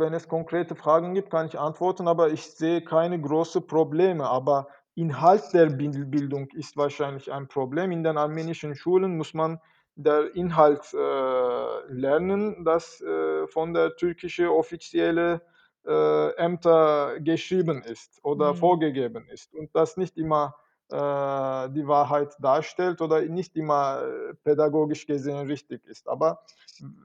[0.00, 4.28] wenn es konkrete Fragen gibt, kann ich antworten, aber ich sehe keine große Probleme.
[4.28, 7.90] Aber Inhalt der Bil Bildung ist wahrscheinlich ein Problem.
[7.92, 9.60] In den armenischen Schulen muss man
[9.96, 15.42] der Inhalt, äh, lernen, das, äh, von der türkische offizielle,
[15.86, 18.54] äh, Ämter geschrieben ist oder Mhm.
[18.54, 20.54] vorgegeben ist und das nicht immer,
[20.90, 20.96] äh,
[21.76, 26.08] die Wahrheit darstellt oder nicht immer, äh, pädagogisch gesehen richtig ist.
[26.08, 26.40] Aber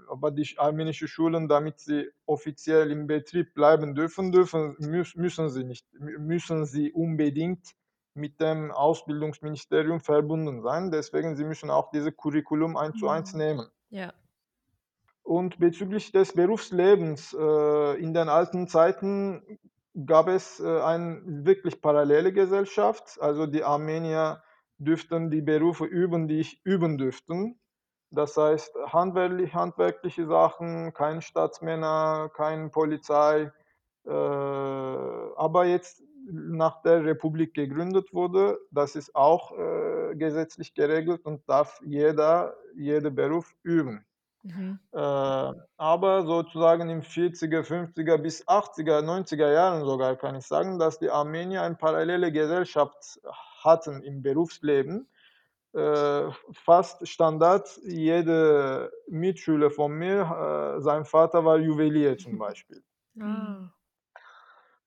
[0.09, 5.63] aber die sch armenische Schulen, damit sie offiziell im Betrieb bleiben dürfen, dürfen müssen sie
[5.63, 7.73] nicht mü müssen sie unbedingt
[8.15, 10.91] mit dem Ausbildungsministerium verbunden sein.
[10.91, 13.39] Deswegen, sie müssen auch diese Curriculum eins zu eins Mhm.
[13.39, 13.67] nehmen.
[13.89, 14.13] Ja.
[15.23, 19.59] Und bezüglich des Berufslebens, äh, in den alten Zeiten
[20.05, 23.17] gab es, äh, ein wirklich parallele Gesellschaft.
[23.21, 24.43] Also, die Armenier
[24.77, 27.59] dürften die Berufe üben, die ich üben dürften.
[28.11, 33.51] Das heißt, handwerklich handwerkliche Sachen, kein Staatsmänner, kein Polizei.
[34.05, 41.41] Äh, aber jetzt, nach der Republik gegründet wurde, das ist auch, äh, gesetzlich geregelt und
[41.47, 44.05] darf jeder jeder Beruf üben.
[44.43, 44.79] Mhm.
[44.91, 50.99] Äh, aber sozusagen in 40er, 50er bis 80er, 90er Jahren sogar kann ich sagen, dass
[50.99, 53.21] die Armenier eine parallele Gesellschaft
[53.63, 55.07] hatten im Berufsleben.
[55.71, 62.83] Äh, fast Standard, jeder Mitschüler von mir, äh, sein Vater war Juwelier zum Beispiel.
[63.19, 63.69] Ah.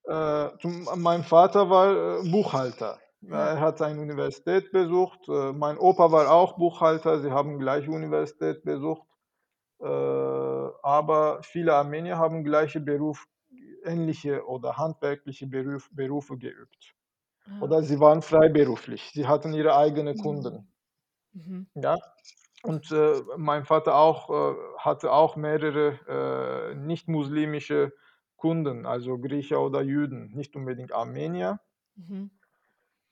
[0.06, 2.98] Äh, zum mein Vater war, äh, Buchhalter.
[3.28, 5.28] Er hat eine Universität besucht.
[5.28, 7.18] Äh, mein Opa war auch Buchhalter.
[7.20, 9.06] Sie haben gleiche Universität besucht.
[9.80, 13.26] Aber viele Armenier haben gleiche Beruf
[13.84, 16.94] ähnliche oder handwerkliche Beruf Berufe geübt.
[17.48, 17.62] Ah.
[17.62, 19.10] Oder sie waren freiberuflich.
[19.14, 20.16] Sie hatten ihre eigene Mhm.
[20.16, 20.68] Kunden.
[21.34, 21.66] Mhm.
[21.74, 21.96] Ja,
[22.62, 22.90] und,
[23.36, 24.30] mein Vater auch
[24.78, 27.92] hatte auch mehrere, nicht-muslimische
[28.36, 31.60] Kunden, also Griechen oder Juden, nicht unbedingt Armenier.
[31.96, 32.30] Mhm.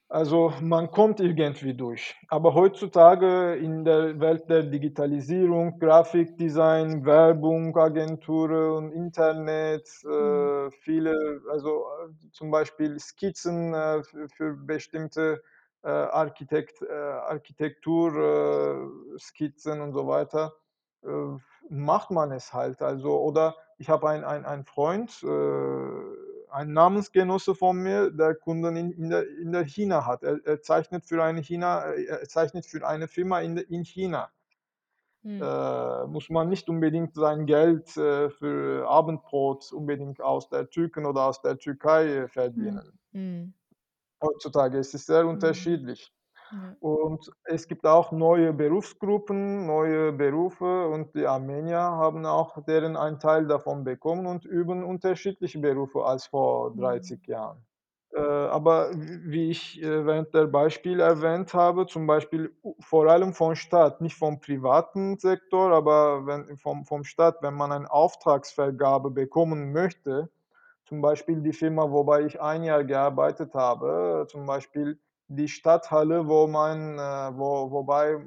[0.08, 2.14] Also, man kommt irgendwie durch.
[2.28, 10.50] Aber heutzutage in der Welt der Digitalisierung, Grafikdesign, Werbung, Agenturen, Internet, Mhm.
[10.68, 15.42] äh, viele also, äh, zum Beispiel Skizzen, äh, für für bestimmte,
[15.82, 18.14] äh, Architekt äh, Architektur,
[19.14, 20.63] äh, Skizzen und so weiter, äh,
[21.68, 22.82] macht man es halt.
[22.82, 26.00] Also oder ich habe einen einen einen Freund, äh,
[26.50, 30.22] ein Namensgenosse von mir, der Kunden in in der in der China hat.
[30.22, 34.30] Er er zeichnet für eine China äh, er zeichnet für eine Firma in in China.
[35.24, 35.54] Mhm.
[35.54, 41.24] Äh, muss man nicht unbedingt sein Geld, äh, für Abendbrot unbedingt aus der Türken oder
[41.26, 42.80] aus der Türkei, äh, Mhm.
[42.82, 42.98] verdienen.
[43.12, 43.54] Mhm.
[44.20, 45.68] Heutzutage ist es sehr Mhm.
[45.68, 46.12] unterschiedlich.
[46.50, 46.76] Ja.
[46.80, 53.18] Und es gibt auch neue Berufsgruppen, neue Berufe und die Armenier haben auch deren einen
[53.20, 57.24] Teil davon bekommen und üben unterschiedliche Berufe als vor 30 Mhm.
[57.26, 57.64] Jahren.
[58.12, 63.56] Äh, aber wie ich, äh, während der Beispiel erwähnt habe, zum Beispiel vor allem vom
[63.56, 69.72] Staat, nicht vom privaten Sektor, aber wenn vom vom Staat, wenn man eine Auftragsvergabe bekommen
[69.72, 70.30] möchte,
[70.84, 76.46] zum Beispiel die Firma, wobei ich ein Jahr gearbeitet habe, zum Beispiel die Stadthalle, wo
[76.46, 78.18] man äh, wo wobei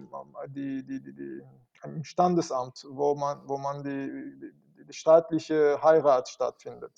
[0.47, 1.41] die die die die
[1.83, 4.51] im Standesamt, wo man wo man die
[4.87, 6.93] die staatliche Heirat stattfindet.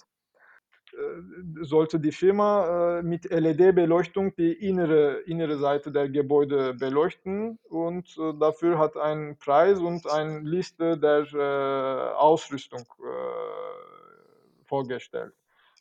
[0.93, 8.17] Äh, sollte die Firma, äh, mit LED-Beleuchtung die innere innere Seite der Gebäude beleuchten und,
[8.17, 15.33] äh, dafür hat einen Preis und eine Liste der, äh, Ausrüstung, äh, vorgestellt.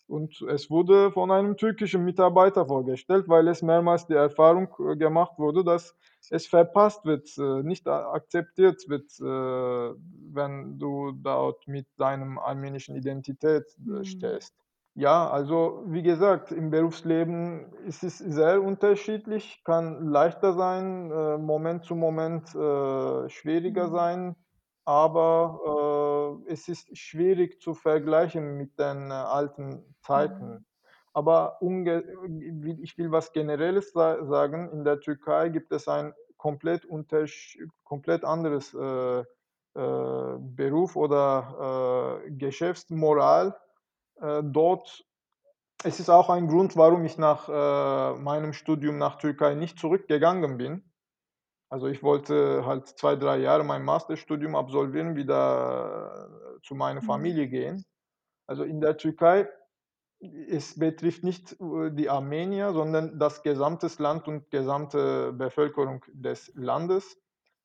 [0.08, 5.38] Und es wurde von einem türkischen Mitarbeiter vorgestellt, weil es mehrmals die Erfahrung, äh, gemacht
[5.38, 5.96] wurde, dass
[6.30, 9.94] es verpasst wird, äh, nicht akzeptiert wird, äh,
[10.32, 14.02] wenn du dort mit deinem armenischen Identität, Mhm.
[14.02, 14.54] stehst.
[14.94, 21.08] Ja, also wie gesagt, im Berufsleben ist es sehr unterschiedlich, kann leichter sein,
[21.44, 23.90] Moment zu Moment, schwieriger Mhm.
[23.90, 24.36] sein,
[24.84, 25.60] aber,
[26.46, 30.48] es ist schwierig zu vergleichen mit den, äh, alten Zeiten.
[30.48, 30.64] Mhm.
[31.12, 34.70] Aber ich will was Generelles sa sagen.
[34.72, 36.86] In der Türkei gibt es ein komplett
[37.84, 39.24] komplett anderes, äh, äh,
[40.38, 43.56] Beruf oder, äh, Geschäftsmoral.
[44.20, 45.04] Äh, dort
[45.84, 50.58] es ist auch ein Grund, warum ich nach, äh, meinem Studium nach Türkei nicht zurückgegangen
[50.58, 50.87] bin.
[51.70, 57.02] Also, ich wollte halt 2, 3 Jahre mein Masterstudium absolvieren, wieder zu meiner Mhm.
[57.02, 57.84] Familie gehen.
[58.46, 59.48] Also in der Türkei,
[60.20, 67.16] es betrifft nicht äh, die Armenier, sondern das gesamte Land und gesamte Bevölkerung des Landes.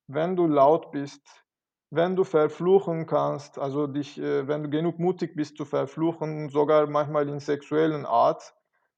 [0.07, 1.45] Wenn du laut bist,
[1.89, 6.87] wenn du verfluchen kannst, also dich, äh, wenn du genug mutig bist zu verfluchen, sogar
[6.87, 8.53] manchmal in sexuellen Art,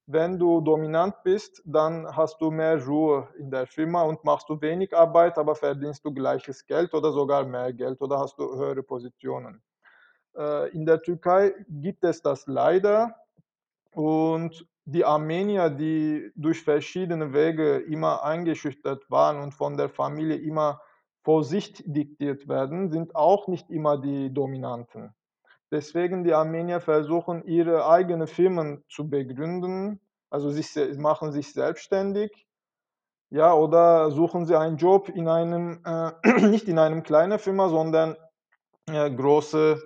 [0.08, 4.62] wenn du dominant bist, dann hast du mehr Ruhe in der Firma und machst du
[4.62, 8.84] wenig Arbeit, aber verdienst du gleiches Geld oder sogar mehr Geld oder hast du höhere
[8.84, 9.64] Positionen.
[10.38, 13.16] Äh, in der Türkei gibt es das leider
[13.94, 20.82] und die Armenier, die durch verschiedene Wege immer eingeschüchtert waren und von der Familie immer
[21.24, 25.16] Vorsicht diktiert werden, sind auch nicht immer die Dominanten.
[25.72, 30.00] Deswegen die Armenier versuchen, ihre eigenen Firmen zu begründen,
[30.30, 32.48] also sich, machen sich selbstständig,
[33.30, 36.12] ja, oder suchen sie einen Job in einem, äh,
[36.48, 38.16] nicht in einem kleinen Firma, sondern
[38.88, 39.82] äh, große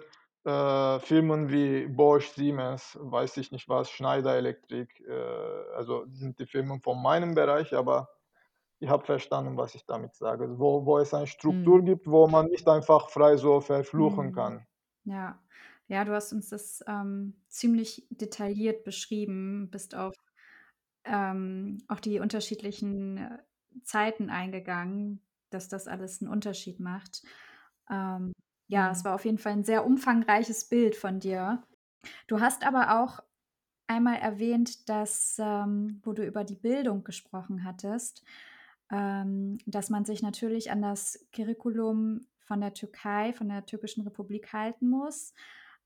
[0.46, 5.14] äh, Firmen wie Bosch, Siemens, weiß ich nicht was, Schneider Elektrik, äh,
[5.76, 8.10] also sind die Firmen von meinem Bereich, aber
[8.80, 10.60] ich habe verstanden, was ich damit sage.
[10.60, 11.84] Wo, wo es eine Struktur Mhm.
[11.84, 14.34] gibt, wo man nicht einfach frei so verfluchen Mhm.
[14.34, 14.68] kann.
[15.06, 15.40] Ja.
[15.92, 20.14] Ja, du hast uns das, ähm, ziemlich detailliert beschrieben, bist auf,
[21.06, 23.40] ähm, auch die unterschiedlichen, äh,
[23.84, 27.24] Zeiten eingegangen, dass das alles 'n Unterschied macht.
[27.90, 28.34] Ähm,
[28.68, 29.06] ja, es Mhm.
[29.06, 31.64] war auf jeden Fall 'n sehr umfangreiches Bild von dir.
[32.28, 33.22] Du hast aber auch
[33.88, 38.24] einmal erwähnt, dass, ähm, wo du über die Bildung gesprochen hattest,
[38.92, 44.54] ähm, dass man sich natürlich an das Curriculum von der Türkei, von der Türkischen Republik
[44.54, 45.34] halten muss.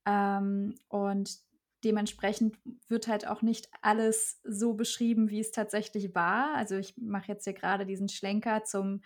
[0.06, 1.38] Ähm, und
[1.84, 6.56] dementsprechend wird halt auch nicht alles so beschrieben, wie es tatsächlich war.
[6.56, 9.02] Also, ich mache jetzt hier gerade diesen Schlenker zum,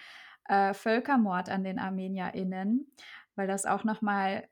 [0.46, 2.92] äh, Völkermord an den ArmenierInnen,
[3.36, 4.48] weil das auch noch mal,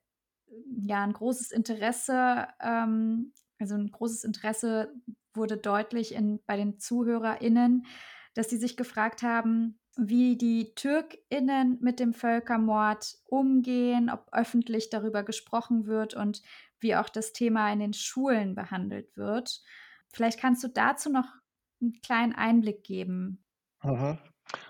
[0.82, 4.94] ja, ein großes Interesse ähm, also, ein großes Interesse
[5.34, 7.86] wurde deutlich in bei den ZuhörerInnen,
[8.34, 15.24] dass sie sich gefragt haben, wie die TürkInnen mit dem Völkermord umgehen, ob öffentlich darüber
[15.24, 16.42] gesprochen wird und
[16.80, 19.62] wie auch das Thema in den Schulen behandelt wird.
[20.14, 21.28] Vielleicht kannst du dazu noch
[21.82, 23.44] einen kleinen Einblick geben.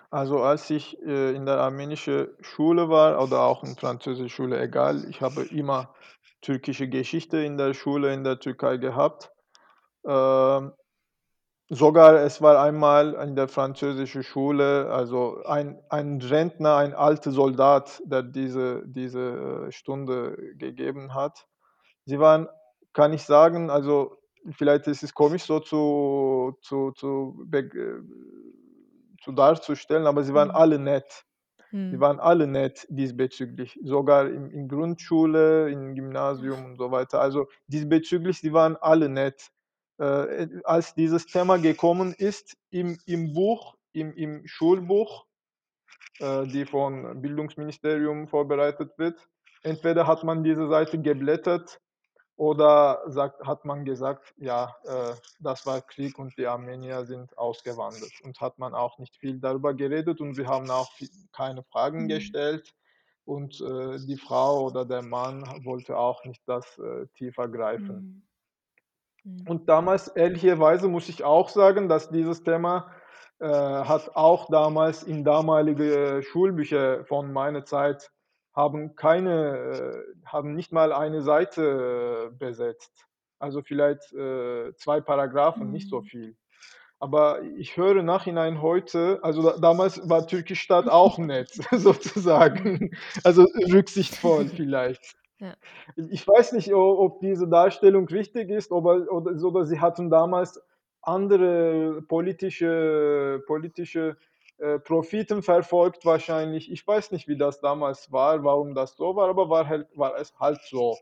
[0.10, 5.06] Also als ich äh, in der armenischen Schule war oder auch in französischer Schule, egal,
[5.10, 5.94] ich habe immer
[6.42, 9.32] türkische Geschichte in der Schule in der Türkei gehabt.
[10.08, 10.72] Ähm,
[11.70, 18.02] sogar es war einmal in der französischen Schule, also ein, ein Rentner, ein alter Soldat,
[18.06, 21.48] der diese, diese äh, Stunde gegeben hat.
[22.06, 22.48] Sie waren,
[22.94, 24.18] kann ich sagen, also
[24.52, 27.70] vielleicht ist es komisch so zu, zu, zu, äh,
[29.22, 30.56] zu darzustellen, aber sie waren Mhm.
[30.56, 31.26] alle nett.
[31.90, 32.02] Sie Mhm.
[32.02, 37.22] waren alle nett diesbezüglich, sogar in, in Grundschule, im Gymnasium und so weiter.
[37.22, 39.52] Also diesbezüglich, sie waren alle nett.
[39.98, 45.26] Äh, als dieses Thema gekommen ist im, im Buch, im, im Schulbuch,
[46.20, 49.30] äh, die vom Bildungsministerium vorbereitet wird,
[49.64, 51.80] entweder hat man diese Seite geblättert
[52.38, 58.12] oder sagt, hat man gesagt, ja, äh, das war Krieg und die Armenier sind ausgewandert.
[58.24, 62.04] Und hat man auch nicht viel darüber geredet und wir haben auch viel, keine Fragen
[62.04, 62.08] Mhm.
[62.10, 62.74] gestellt.
[63.24, 67.96] Und äh, die Frau oder der Mann wollte auch nicht das äh, tiefer greifen.
[67.96, 68.28] Mhm.
[69.26, 69.46] Mhm.
[69.50, 72.92] Und damals, ehrlicherweise muss ich auch sagen, dass dieses Thema
[73.40, 78.12] äh, hat auch damals in damalige Schulbücher von meiner Zeit
[78.54, 83.06] haben keine, äh, haben nicht mal eine Seite äh, besetzt.
[83.40, 86.06] Also vielleicht äh, zwei Paragraphen, nicht so Mhm.
[86.06, 86.38] viel.
[87.00, 92.74] Aber ich höre nachhinein heute, also da, damals war Türkisch Staat auch nett, sozusagen.
[92.80, 92.92] Mhm.
[93.26, 95.16] Also rücksichtsvoll vielleicht.
[95.40, 95.56] Ja.
[95.98, 100.62] Ich weiß nicht, ob diese Darstellung richtig ist oder, oder, oder sie hatten damals
[101.02, 104.18] andere politische, politische
[104.58, 106.72] äh, Profiten verfolgt wahrscheinlich.
[106.72, 110.18] Ich weiß nicht, wie das damals war, warum das so war, aber war, halt, war
[110.18, 110.98] es halt so.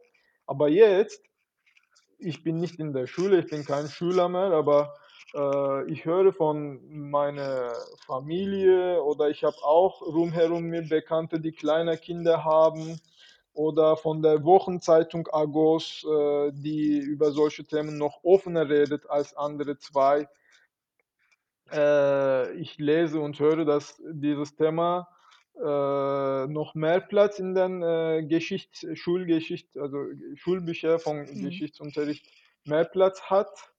[0.48, 1.24] Aber jetzt,
[2.18, 4.96] ich bin nicht in der Schule, ich bin kein Schüler mehr, aber
[5.36, 7.74] äh, ich höre von meiner
[8.06, 13.00] Familie oder ich habe auch rumherum mir Bekannte, die kleine Kinder haben
[13.54, 19.78] oder von der Wochenzeitung Agos, äh, die über solche Themen noch offener redet als andere
[19.78, 20.28] zwei.
[21.72, 25.08] Äh, ich lese und höre, dass dieses Thema
[25.56, 29.98] äh, noch mehr Platz in den äh, Geschichts Schulgeschicht, also
[30.36, 31.40] Schulbücher vom Mhm.
[31.42, 32.26] Geschichtsunterricht
[32.66, 33.72] mehr Platz hat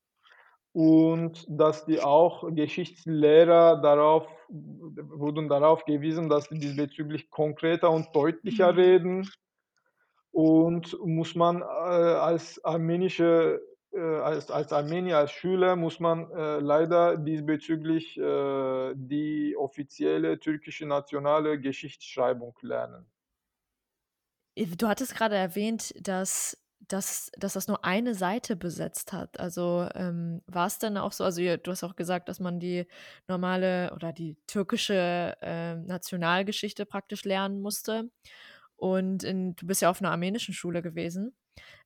[0.73, 8.73] und dass die auch Geschichtslehrer darauf wurden darauf gewiesen, dass sie diesbezüglich konkreter und deutlicher
[8.73, 8.79] Mhm.
[8.79, 9.31] reden
[10.35, 13.63] Und muss man, äh, als armenische
[13.93, 20.87] äh, als als Armenier, als Schüler muss man, äh, leider diesbezüglich, äh, die offizielle türkische
[20.87, 23.07] nationale Geschichtsschreibung lernen.
[24.57, 29.41] Äh, du hattest gerade erwähnt, dass dass dass das nur eine Seite besetzt hat.
[29.41, 32.87] Also, ähm, war's dann auch so also, du hast auch gesagt, dass man die
[33.27, 38.11] normale oder die türkische, ähm, Nationalgeschichte praktisch lernen musste.
[38.85, 41.35] Und in du bist ja auf 'ner armenischen Schule gewesen.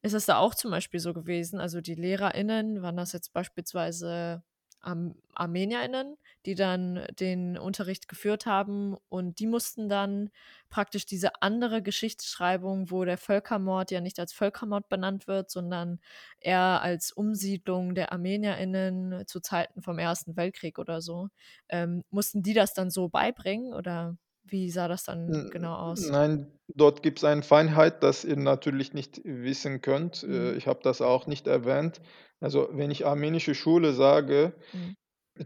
[0.02, 4.42] Ist es da auch zum Beispiel so gewesen also, die LehrerInnen, waren das jetzt beispielsweise
[4.80, 10.30] Arm ArmenierInnen, die dann den Unterricht geführt haben und die mussten dann
[10.70, 16.00] praktisch diese andere Geschichtsschreibung, wo der Völkermord ja nicht als Völkermord benannt wird, sondern
[16.40, 21.28] eher als Umsiedlung der ArmenierInnen zu Zeiten vom Ersten Weltkrieg oder so.
[21.68, 24.16] Ähm, mussten die das dann so beibringen oder
[24.50, 26.12] wie sah das dann genau aus?
[26.12, 30.22] nein, dort gibt's eine Feinheit, das ihr natürlich nicht wissen könnt.
[30.22, 30.56] Äh, Mhm.
[30.56, 32.00] ich habe das auch nicht erwähnt.
[32.40, 34.94] Also, wenn ich armenische Schule sage, Mhm.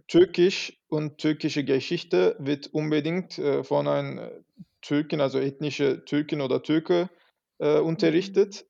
[0.09, 4.45] Türkisch und türkische Geschichte wird unbedingt, äh, von ein
[4.83, 7.11] Türken, also ethnische Türkin oder Türke,
[7.59, 8.39] äh, Mhm.
[8.39, 8.67] unterrichtet.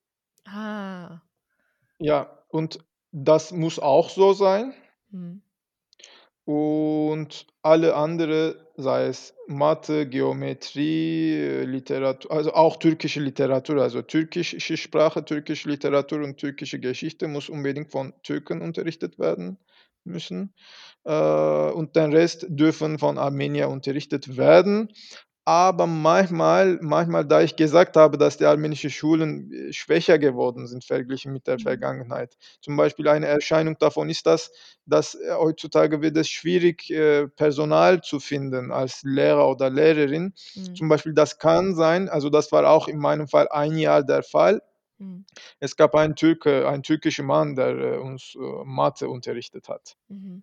[0.46, 1.22] Ah.
[2.00, 2.80] Ja, und
[3.12, 4.74] das muss auch so sein.
[5.10, 5.42] Mhm.
[6.44, 14.76] Und alle andere, sei es Mathe, Geometrie, äh, Literat also auch türkische Literatur, also türkische
[14.76, 19.58] Sprache, türkische Literatur und türkische Geschichte muss unbedingt von Türken unterrichtet werden
[20.04, 20.52] müssen.
[21.04, 24.88] Äh, und den Rest dürfen von Armenier unterrichtet werden.
[25.46, 30.84] Aber manchmal manchmal, da ich gesagt habe, dass die armenischen Schulen, äh, schwächer geworden sind
[30.84, 31.58] verglichen mit der Mhm.
[31.58, 32.36] Vergangenheit.
[32.60, 34.52] Zum Beispiel eine Erscheinung davon ist das,
[34.86, 40.32] dass, äh, heutzutage wird es schwierig, äh, Personal zu finden als Lehrer oder Lehrerin.
[40.54, 40.64] Mhm.
[40.74, 44.22] Zum Beispiel, das kann sein also, das war auch in meinem Fall ein Jahr der
[44.22, 44.62] Fall.
[44.98, 45.24] Mhm.
[45.60, 49.94] Es gab einen Türke einen türkischen Mann, der, äh, uns, äh, Mathe unterrichtet hat.
[50.10, 50.42] Mhm.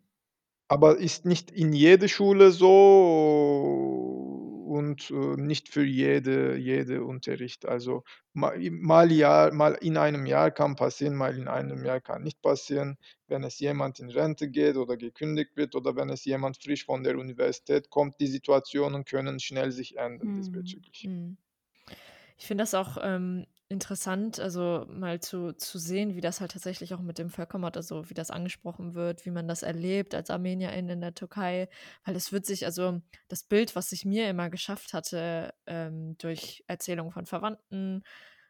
[0.72, 4.39] Aber ist nicht in jede Schule so
[4.70, 7.66] und, äh, nicht für jede jede Unterricht.
[7.66, 8.04] Also,
[8.34, 12.42] ma mal ja mal in einem Jahr kann passieren, mal in einem Jahr kann nicht
[12.42, 12.98] passieren.
[13.28, 17.04] Wenn es jemand in Rente geht oder gekündigt wird oder wenn es jemand frisch von
[17.04, 20.34] der Universität kommt, die Situationen können schnell sich ändern Mhm.
[20.34, 21.00] diesbezüglich.
[21.02, 21.38] Mhm.
[22.38, 26.94] Ich finde das auch, ähm, interessant, also, mal zu zu sehen, wie das halt tatsächlich
[26.94, 30.90] auch mit dem Völkermord also, wie das angesprochen wird, wie man das erlebt als Armenierin
[30.90, 31.70] in der Türkei.
[32.04, 36.64] Weil es wird sich also, das Bild, was ich mir immer geschafft hatte, ähm, durch
[36.68, 38.04] Erzählungen von Verwandten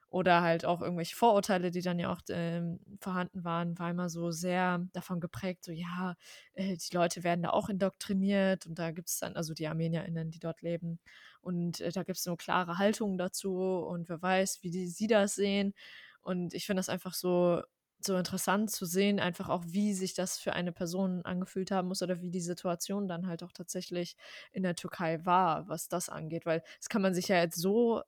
[0.09, 4.32] oder halt auch irgendwelche Vorurteile, die dann ja auch, ähm, vorhanden waren, war immer so
[4.32, 6.15] sehr davon geprägt, so ja,
[6.53, 10.39] äh, die Leute werden da auch indoktriniert und da gibt's dann also, die ArmenierInnen, die
[10.39, 10.99] dort leben.
[11.42, 15.36] Und, äh, da gibt's so klare Haltungen dazu und wer weiß, wie die sie das
[15.36, 15.74] sehen.
[16.22, 17.62] Und ich finde das einfach so
[18.02, 22.02] so interessant zu sehen, einfach auch, wie sich das für eine Person angefühlt haben muss
[22.02, 24.16] oder wie die Situation dann halt auch tatsächlich
[24.54, 26.46] in der Türkei war, was das angeht.
[26.46, 28.02] Weil das kann man sich ja jetzt so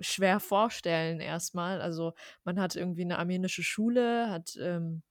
[0.00, 1.80] schwer vorstellen erst mal.
[1.80, 2.14] Also,
[2.44, 5.02] man hat irgendwie 'ne armenische Schule, hat, ähm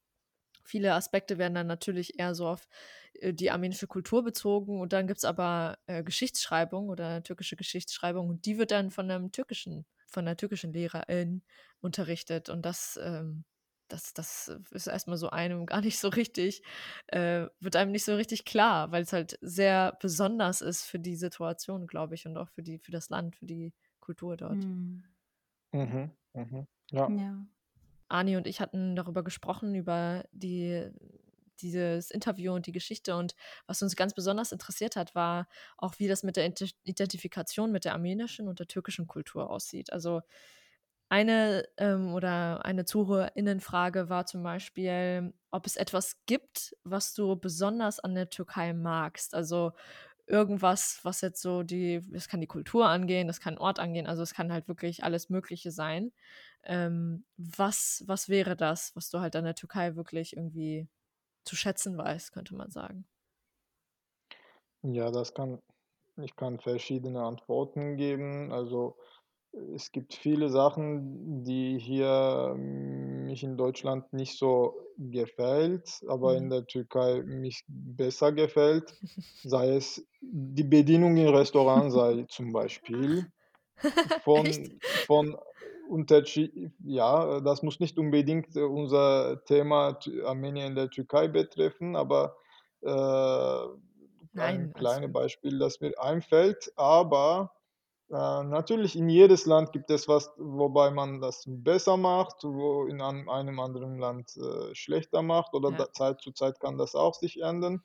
[0.66, 2.68] viele Aspekte werden dann natürlich eher so auf,
[3.14, 8.46] äh, die armenische Kultur bezogen und dann gibt's aber, äh, Geschichtsschreibung oder türkische Geschichtsschreibung und
[8.46, 11.44] die wird dann von 'nem türkischen von 'ner türkischen Lehrerin
[11.82, 13.46] unterrichtet und das, ähm
[13.88, 16.64] das das ist erst mal so einem gar nicht so richtig
[17.08, 21.86] äh, wird einem nicht so richtig klar, weil's halt sehr besonders ist für die Situation,
[21.88, 24.66] glaube ich, und auch für die für das Land, für die Kultur dort.
[24.66, 25.16] Mhm.
[25.74, 27.10] Mhm, mhm, ja.
[27.10, 27.46] Ja.
[28.16, 30.90] Ani und ich hatten darüber gesprochen, über die
[31.62, 33.36] dieses Interview und die Geschichte und
[33.68, 35.48] was uns ganz besonders interessiert hat, war
[35.78, 36.46] auch, wie das mit der
[36.84, 39.94] Identifikation mit der armenischen und der türkischen Kultur aussieht.
[39.94, 40.22] Also,
[41.10, 48.00] eine, ähm oder eine ZuhörerInnen-Frage war zum Beispiel, ob es etwas gibt, was du besonders
[48.00, 49.36] an der Türkei magst.
[49.36, 49.74] Also,
[50.28, 54.24] irgendwas, was jetzt so die es kann die Kultur angehen, das kann Ort angehen, also,
[54.24, 56.14] es kann halt wirklich alles Mögliche sein.
[56.66, 60.88] Ähm, was was wäre das, was du halt an der Türkei wirklich irgendwie
[61.46, 63.08] zu schätzen weißt, könnte man sagen?
[64.84, 65.60] Ja, das kann
[66.22, 68.52] ich kann verschiedene Antworten geben.
[68.54, 68.98] Also,
[69.76, 76.52] es gibt viele Sachen, die hier mich in Deutschland nicht so gefällt, aber in Mhm.
[76.52, 78.96] der Türkei mich besser gefällt.
[79.44, 83.28] Sei es die Bedienung im Restaurant sei zum Beispiel
[84.24, 85.38] von von
[85.90, 92.36] Unterschied ja, das muss nicht unbedingt unser Thema Armenien in der Türkei betreffen, aber,
[92.82, 93.66] äh,
[94.38, 95.18] ein Nein, alles kleine gut.
[95.20, 97.52] Beispiel, das mir einfällt, aber
[98.12, 103.02] Äh, natürlich, in jedes Land gibt es was, wobei man das besser macht, wo in
[103.02, 105.86] einem anderen Land, äh, schlechter macht oder Ja.
[105.94, 107.84] Zeit zu Zeit kann das auch sich ändern.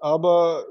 [0.00, 0.66] Aber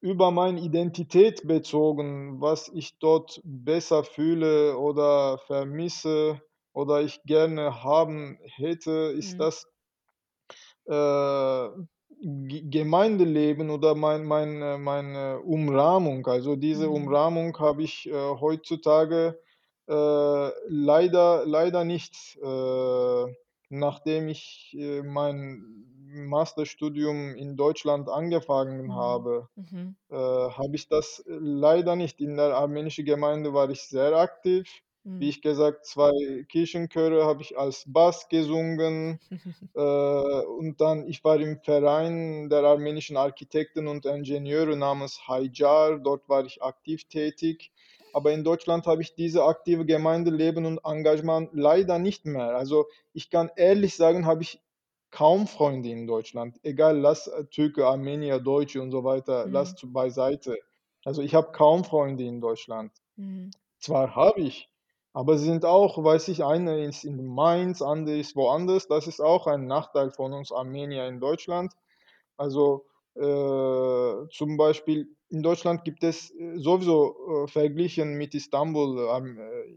[0.00, 8.38] über meine Identität bezogen, was ich dort besser fühle oder vermisse oder ich gerne haben
[8.44, 9.40] hätte, ist Mhm.
[9.40, 9.66] das
[10.86, 11.68] äh,
[12.24, 16.24] Gemeindeleben oder mein meine meine Umrahmung.
[16.26, 16.88] Also, diese Mhm.
[16.88, 19.40] Umrahmung habe ich, äh, heutzutage,
[19.88, 22.38] äh, leider leider nicht.
[22.40, 23.26] Äh,
[23.70, 28.94] nachdem ich, äh, mein Masterstudium in Deutschland angefangen Mhm.
[28.94, 29.96] habe, Mhm.
[30.10, 32.20] äh, habe ich das äh, leider nicht.
[32.20, 34.82] In der armenischen Gemeinde war ich sehr aktiv.
[35.18, 35.30] Wie Mhm.
[35.30, 39.20] ich gesagt, 2 Kirchenchöre habe ich als Bass gesungen.
[39.74, 46.28] Äh, und dann ich war im Verein der armenischen Architekten und Ingenieure namens Haycar, dort
[46.28, 47.72] war ich aktiv tätig.
[48.12, 52.54] Aber in Deutschland habe ich diese aktive Gemeindeleben und Engagement leider nicht mehr.
[52.54, 54.60] Also, ich kann ehrlich sagen, habe ich
[55.12, 56.58] kaum Freunde in Deutschland.
[56.64, 59.76] Egal, lass, äh, Türke, Armenier, Deutsche und so weiter, lass Mhm.
[59.76, 60.58] zu beiseite.
[61.04, 62.92] Also, ich habe kaum Freunde in Deutschland.
[63.16, 63.54] Mhm.
[63.80, 64.70] Zwar habe ich,
[65.12, 68.88] aber sie sind auch weiß ich, eine ist in Mainz, andere ist woanders.
[68.88, 71.74] Das ist auch ein Nachteil von uns Armenier in Deutschland.
[72.36, 79.76] Also, äh, zum Beispiel in Deutschland gibt es, äh, sowieso, äh, verglichen mit Istanbul, äh,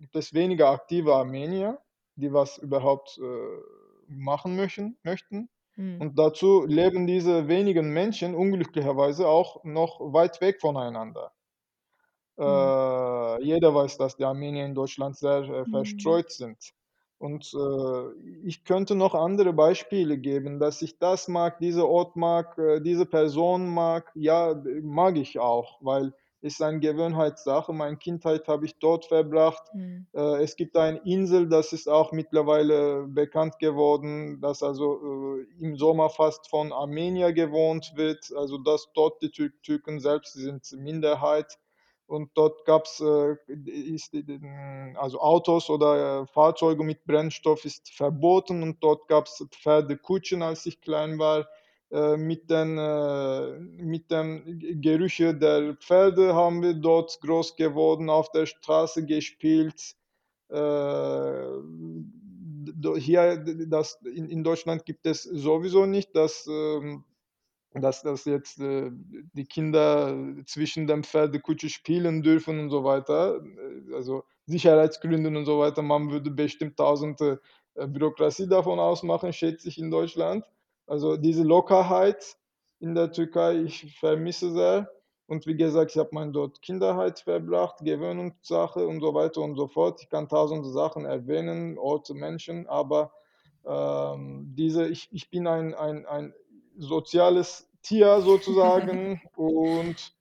[0.00, 1.80] gibt es weniger aktive Armenier,
[2.16, 3.60] die was überhaupt, äh,
[4.08, 5.48] machen möchen möchten.
[5.76, 6.04] Mhm.
[6.04, 11.32] Und dazu leben diese wenigen Menschen unglücklicherweise auch noch weit weg voneinander.
[12.44, 12.74] Mhm.
[13.16, 15.66] Äh, jeder weiß, dass die Armenier in Deutschland sehr, äh, Mhm.
[15.66, 16.72] verstreut sind.
[17.18, 22.58] Und, äh, ich könnte noch andere Beispiele geben, dass ich das mag, dieser Ort mag,
[22.58, 24.10] äh, diese Person mag.
[24.14, 26.12] Ja, mag ich auch, weil
[26.44, 27.72] ist eine Gewohnheitssache.
[27.72, 29.62] Meine Kindheit habe ich dort verbracht.
[29.72, 30.06] Mhm.
[30.14, 35.76] Äh, es gibt eine Insel, das ist auch mittlerweile bekannt geworden, dass also, äh, im
[35.76, 41.58] Sommer fast von Armenier gewohnt wird, also dass dort die Tür Türken selbst sind Minderheit.
[42.06, 42.68] Und dort
[43.00, 49.42] äh, ist hm, also Autos oder, äh, Fahrzeuge mit Brennstoff ist verboten und dort gab's
[49.50, 51.46] Pferdekutschen, als ich klein war.
[51.90, 58.30] Äh, mit den äh, mit dem Gerüche der Pferde haben wir dort groß geworden, auf
[58.32, 59.94] der Straße gespielt.
[60.50, 61.44] Äh,
[62.98, 63.36] hier
[63.68, 67.04] das in Deutschland gibt es sowieso nicht, dass, ähm
[67.76, 70.16] dass das jetzt, die Kinder
[70.46, 73.42] zwischen dem Pferdekutsche spielen dürfen und so weiter.
[73.92, 75.82] Also Sicherheitsgründen und so weiter.
[75.82, 77.40] Man würde bestimmt tausende,
[77.74, 80.44] Bürokratie davon ausmachen, schätze ich in Deutschland.
[80.86, 82.36] Also diese Lockerheit
[82.80, 84.90] in der Türkei, ich vermisse sehr.
[85.26, 89.68] Und wie gesagt, ich habe meine dort Kinderheit verbracht, Gewöhnungssache und so weiter und so
[89.68, 90.02] fort.
[90.02, 93.12] Ich kann tausende Sachen erwähnen, Orte, Menschen, aber,
[93.64, 96.34] ähm, diese ich ich bin ein ein ein
[96.76, 100.14] soziales Tier sozusagen und,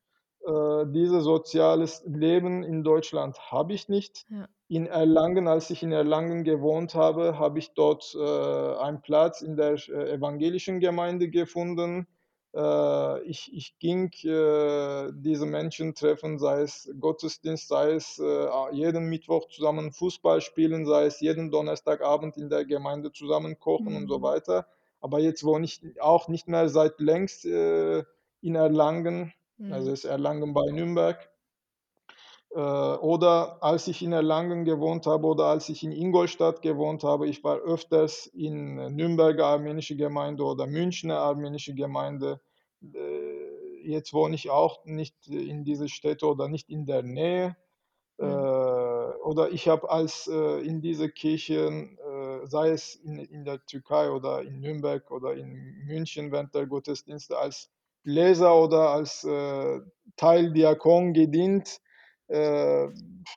[0.45, 4.25] äh, dieses soziales Leben in Deutschland habe ich nicht.
[4.29, 4.47] Ja.
[4.75, 9.55] In Erlangen als ich in Erlangen gewohnt habe, habe ich dort, äh, einen Platz in
[9.55, 12.07] der äh, evangelischen Gemeinde gefunden.
[12.55, 19.09] Äh, ich ich ging, äh, diese Menschen treffen, sei es Gottesdienst, sei es, äh, jeden
[19.09, 24.17] Mittwoch zusammen Fußball spielen, sei es jeden Donnerstagabend in der Gemeinde zusammen kochen und so
[24.17, 24.23] Mhm.
[24.23, 24.65] weiter.
[25.01, 28.03] Aber jetzt wohne ich auch nicht mehr seit längst, äh,
[28.41, 29.33] in Erlangen.
[29.67, 29.93] Also, Mhm.
[29.93, 31.29] ist Erlangen bei Nürnberg.
[32.55, 37.27] Äh, oder als ich in Erlangen gewohnt habe oder als ich in Ingolstadt gewohnt habe,
[37.27, 42.41] ich war öfters in Nürnberger armenische Gemeinde oder Münchner armenische Gemeinde.
[42.81, 47.57] Äh, jetzt wohne ich auch nicht in diese Städte oder nicht in der Nähe.
[48.19, 48.53] Äh, Mhm.
[49.23, 54.11] oder ich habe als, äh, in diese Kirchen, äh, sei es in in der Türkei
[54.11, 55.51] oder in Nürnberg oder in
[55.85, 57.69] München während der Gottesdienste als
[58.03, 59.79] Leser oder als, äh,
[60.17, 61.79] Teildiakon gedient.
[62.27, 62.87] Äh,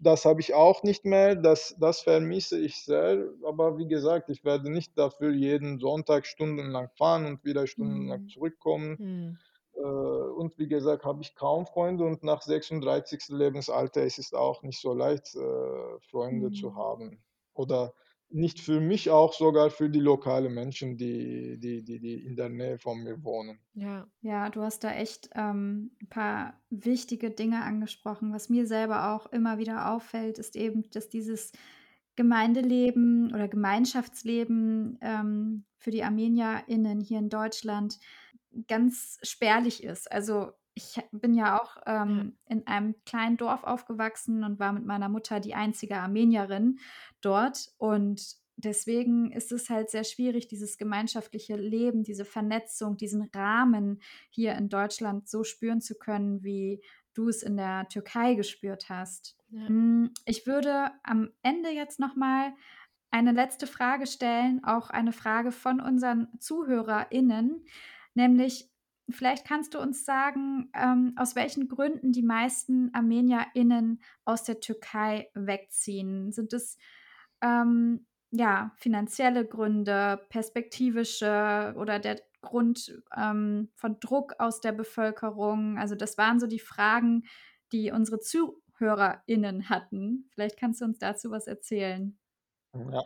[0.00, 1.36] das habe ich auch nicht mehr.
[1.36, 3.28] Das das vermisse ich sehr.
[3.44, 8.32] Aber wie gesagt, ich werde nicht dafür jeden Sonntag stundenlang fahren und wieder stundenlang Mhm.
[8.32, 8.98] zurückkommen.
[8.98, 9.38] Mhm.
[9.74, 13.34] Und wie gesagt, habe ich kaum Freunde und nach 36.
[13.34, 16.76] Lebensalter ist es auch nicht so leicht, äh, Freunde zu Mhm.
[16.76, 17.22] haben.
[17.54, 17.94] Oder
[18.30, 22.48] nicht für mich, auch sogar für die lokalen Menschen, die die die die in der
[22.50, 23.60] Nähe von mir wohnen.
[23.74, 24.08] Ja.
[24.22, 28.32] Ja, du hast da echt, ähm, 'n paar wichtige Dinge angesprochen.
[28.32, 31.52] Was mir selber auch immer wieder auffällt, ist eben, dass dieses
[32.16, 37.98] Gemeindeleben oder Gemeinschaftsleben, ähm, für die ArmenierInnen hier in Deutschland
[38.66, 40.10] ganz spärlich ist.
[40.10, 45.08] Also, ich bin ja auch, ähm, in einem kleinen Dorf aufgewachsen und war mit meiner
[45.08, 46.78] Mutter die einzige Armenierin
[47.22, 47.72] dort.
[47.78, 54.54] Und deswegen ist es halt sehr schwierig, dieses gemeinschaftliche Leben, diese Vernetzung, diesen Rahmen hier
[54.54, 56.82] in Deutschland so spüren zu können, wie
[57.14, 59.38] du es in der Türkei gespürt hast.
[59.48, 59.68] Ja.
[59.68, 62.52] Hm, ich würde am Ende jetzt noch mal
[63.10, 67.64] eine letzte Frage stellen, auch eine Frage von unseren ZuhörerInnen,
[68.12, 68.68] nämlich
[69.10, 75.30] vielleicht kannst du uns sagen, ähm, aus welchen Gründen die meisten ArmenierInnen aus der Türkei
[75.34, 76.32] wegziehen?
[76.32, 76.76] Sind es,
[77.42, 85.78] ähm, ja, finanzielle Gründe, perspektivische oder der Grund, ähm, von Druck aus der Bevölkerung?
[85.78, 87.24] Also, das waren so die Fragen,
[87.72, 90.28] die unsere ZuhörerInnen hatten.
[90.34, 92.18] Vielleicht kannst du uns dazu was erzählen.
[92.74, 93.02] Ja.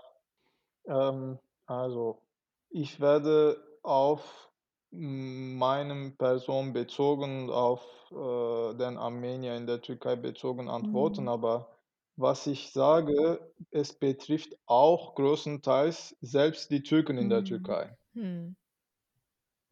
[0.86, 2.22] Ähm, also,
[2.70, 4.49] ich werde auf
[4.92, 7.82] meinem Person bezogen, auf,
[8.12, 11.30] äh, den Armenier in der Türkei bezogen antworten, Mhm.
[11.30, 11.70] aber
[12.16, 17.44] was ich sage, es betrifft auch größtenteils selbst die Türken in der Mhm.
[17.44, 17.96] Türkei.
[18.14, 18.56] Mhm.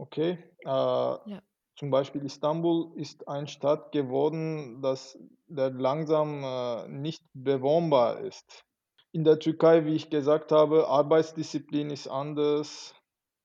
[0.01, 0.39] Okay?
[0.65, 1.43] Äh, Ja.
[1.77, 8.65] zum Beispiel Istanbul ist eine Stadt geworden, dass der langsam, äh, nicht bewohnbar ist.
[9.13, 12.95] In der Türkei, wie ich gesagt habe, Arbeitsdisziplin ist anders.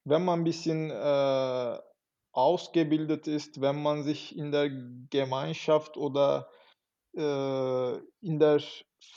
[0.06, 1.80] Wenn man 'n bisschen, äh,
[2.34, 4.70] ausgebildet ist, wenn man sich in der
[5.10, 6.50] Gemeinschaft oder,
[7.18, 8.62] äh, in der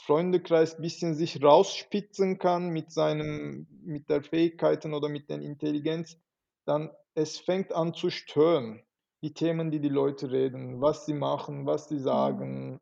[0.05, 6.19] Freundekreis bisschen sich rausspitzen kann mit seinem mit der Fähigkeiten oder mit der Intelligenz,
[6.65, 8.83] dann es fängt an zu stören,
[9.23, 12.37] die Themen, die die Leute reden, was sie machen, was sie Mhm.
[12.39, 12.79] sagen.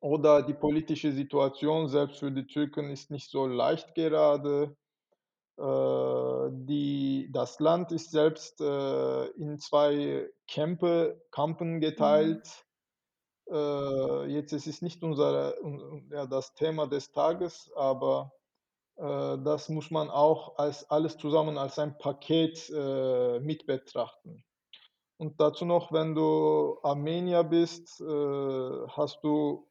[0.00, 4.76] Oder die politische Situation selbst für die Türken ist nicht so leicht gerade.
[5.58, 12.46] Äh, die das Land ist selbst, äh, in 2 Campe Campen Mhm.
[12.50, 12.66] geteilt.
[13.50, 18.32] Äh, jetzt es ist nicht unser un un ja, das Thema des Tages, aber,
[18.98, 24.44] äh, das muss man auch als alles zusammen als ein Paket, äh, mit betrachten.
[25.18, 29.68] Und dazu noch, wenn du Armenier bist, äh, hast du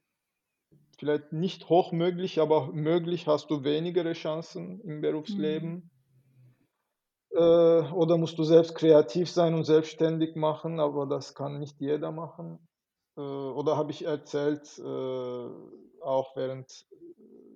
[0.96, 5.76] vielleicht nicht hoch möglich, aber möglich hast du weniger Chancen im Mhm.
[5.82, 5.91] Berufsleben.
[7.32, 7.39] Äh,
[7.91, 12.68] oder musst du selbst kreativ sein und selbstständig machen, aber das kann nicht jeder machen.
[13.18, 15.50] Äh, oder habe ich erzählt, äh,
[16.02, 16.86] auch während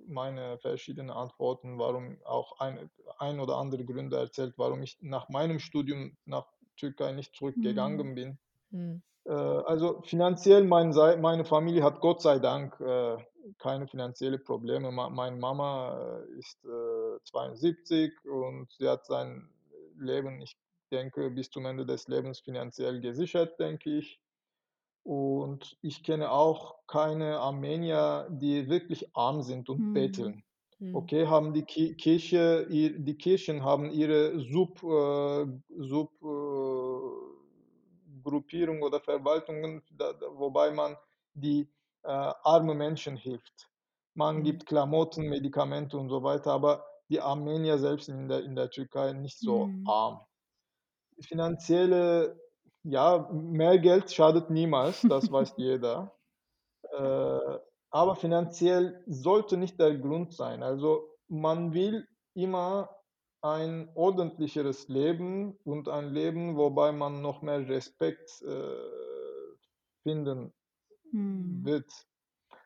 [0.06, 5.60] meine verschiedenen Antworten, warum auch ein ein oder andere Gründe erzählt, warum ich nach meinem
[5.60, 8.04] Studium nach Türkei nicht Mhm.
[8.04, 8.38] zurückgegangen bin.
[8.70, 9.02] Mhm.
[9.26, 10.90] Äh, also finanziell mein
[11.20, 13.16] meine Familie hat Gott sei Dank, äh,
[13.58, 14.90] keine finanzielle Probleme.
[14.92, 19.48] Meine Mama, äh, ist, äh, 72 und sie hat sein
[19.98, 20.56] Leben, ich
[20.92, 24.20] denke, bis zum Ende des Lebens finanziell gesichert, denke ich.
[25.04, 29.94] Und ich kenne auch keine Armenier, die wirklich arm sind und Mhm.
[29.94, 30.44] betteln.
[30.78, 30.94] Mhm.
[30.94, 36.10] Okay, haben die Ki Kirche die Kirchen haben ihre Sub Sub
[38.30, 40.96] Gruppierung oder Verwaltungen, da wobei man
[41.34, 41.62] die,
[42.04, 43.70] äh, arme Menschen hilft.
[44.14, 44.44] Man Mhm.
[44.44, 49.12] gibt Klamotten, Medikamente und so weiter, aber die Armenier selbst in der in der Türkei
[49.12, 49.94] nicht so Mhm.
[49.98, 50.20] arm.
[51.20, 52.40] Finanzielle
[52.82, 56.16] ja, mehr Geld schadet niemals, das weiß jeder.
[56.90, 57.58] Äh,
[57.90, 60.62] aber finanziell sollte nicht der Grund sein.
[60.62, 62.90] Also, man will immer
[63.42, 68.74] ein ordentlicheres Leben und ein Leben, wobei man noch mehr Respekt, äh,
[70.02, 70.52] finden
[71.12, 71.64] Mhm.
[71.64, 71.90] wird.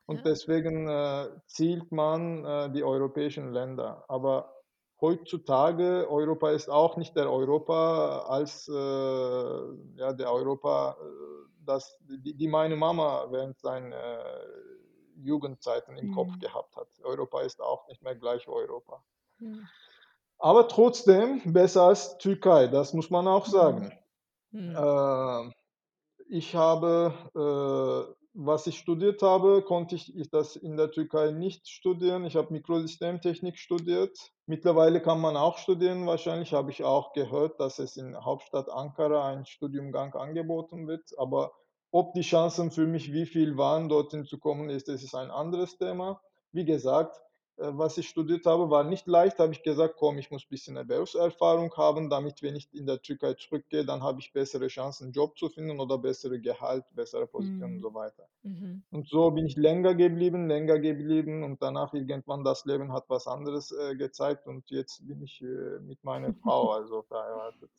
[0.07, 0.27] Und Ja.
[0.27, 4.05] deswegen, äh, zielt man, äh, die europäischen Länder.
[4.09, 4.55] Aber
[5.01, 12.37] heutzutage Europa ist auch nicht der Europa als, äh, ja, der Europa, äh, das die
[12.37, 14.41] die meine Mama während seiner
[15.17, 16.41] Jugendzeiten im Kopf Mhm.
[16.41, 16.89] gehabt hat.
[17.03, 19.05] Europa ist auch nicht mehr gleich Europa.
[19.41, 19.69] Mhm.
[20.39, 23.51] Aber trotzdem besser als Türkei, das muss man auch Mhm.
[23.51, 23.93] sagen.
[24.53, 24.77] Mhm.
[24.77, 25.53] Ähm,
[26.29, 27.15] ich habe,
[28.15, 32.25] äh was ich studiert habe, konnte ich ich das in der Türkei nicht studieren.
[32.25, 34.19] Ich habe Mikrosystemtechnik studiert.
[34.47, 36.07] Mittlerweile kann man auch studieren.
[36.07, 41.11] Wahrscheinlich habe ich auch gehört, dass es in Hauptstadt Ankara ein Studiengang angeboten wird.
[41.19, 41.53] Aber
[41.93, 45.31] ob die Chancen für mich wie viel waren, dorthin zu kommen, ist das ist ein
[45.31, 46.21] anderes Thema.
[46.53, 47.24] Wie gesagt, äh,
[47.59, 49.39] was ich studiert habe, war nicht leicht.
[49.39, 53.01] Habe ich gesagt: „Komm, ich muss bisschen 'ne Berufserfahrung haben, damit wenn ich in der
[53.03, 57.27] Türkei zurückgehe, dann habe ich bessere Chancen, 'n Job zu finden oder bessere Gehalt, bessere
[57.27, 57.83] Position“ und Mhm.
[57.83, 58.29] so weiter.
[58.45, 58.85] Mhm.
[58.91, 63.27] Und so bin ich länger geblieben, länger geblieben und danach irgendwann das Leben hat was
[63.29, 67.71] anderes, äh, gezeigt und jetzt bin ich, äh, mit meiner Frau, also verheiratet.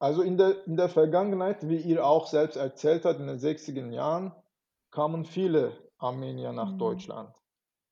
[0.00, 3.86] Also in der, in der Vergangenheit, wie ihr auch selbst erzählt habt, in den 60er
[3.90, 4.34] Jahren
[4.90, 6.76] kamen viele Armenier nach Mhm.
[6.78, 7.34] Deutschland.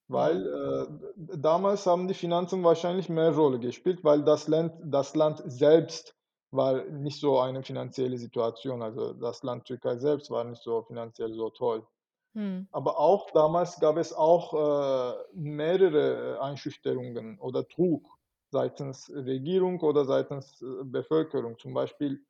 [0.09, 0.87] Weil äh,
[1.17, 6.15] d- damals haben die Finanzen wahrscheinlich mehr Rolle gespielt, weil das Land, das Land selbst
[6.51, 8.83] war nicht so eine finanzielle Situation.
[8.83, 11.87] Also das Land Türkei selbst war nicht so finanziell so toll.
[12.35, 12.69] Hm.
[12.73, 18.07] Aber auch damals gab es auch äh, mehrere Einschüchterungen oder Trug
[18.51, 21.59] seitens Regierung oder seitens äh, Bevölkerung.
[21.59, 22.21] Zum Beispiel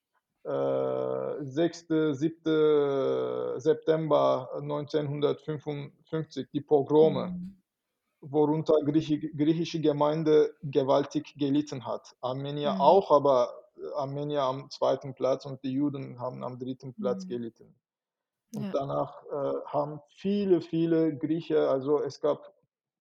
[0.45, 2.15] äh, 6.
[2.15, 3.61] 7.
[3.61, 7.57] September 1955, die Pogrome, Mhm.
[8.31, 12.17] Worunter Griechi griechische Gemeinde gewaltig gelitten hat.
[12.21, 12.81] Armenier Hm.
[12.81, 13.51] auch, aber
[13.97, 17.29] Armenier am zweiten Platz und die Juden haben am dritten Platz Mhm.
[17.29, 17.75] gelitten.
[18.55, 18.75] Und Ja.
[18.75, 22.55] danach äh, haben viele, viele Griechen, also es gab,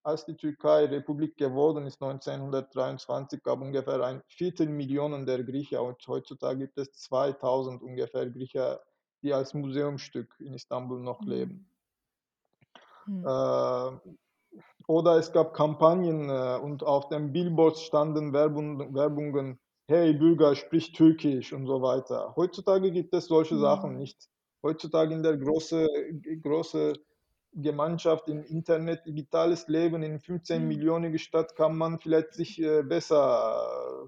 [0.03, 6.59] als die Türkei Republik geworden ist, 1923, gab ungefähr ein Viertelmillion der Griechen und heutzutage
[6.59, 8.77] gibt es 2000 ungefähr Griechen,
[9.21, 11.69] die als Museumsstück in Istanbul noch leben.
[13.07, 13.25] Hm.
[13.25, 13.91] Äh,
[14.87, 20.91] oder es gab Kampagnen äh, und auf den Billboards standen Werbung, Werbungen, hey Bürger, sprich
[20.93, 22.33] Türkisch und so weiter.
[22.35, 23.97] Heutzutage gibt es solche Sachen Mhm.
[23.97, 24.29] nicht.
[24.63, 25.87] Heutzutage in der großen
[26.41, 26.93] große
[27.53, 30.67] Gemeinschaft im Internet, digitales Leben in 15 Ja.
[30.67, 34.07] Millionen Stadt kann man vielleicht sich äh, besser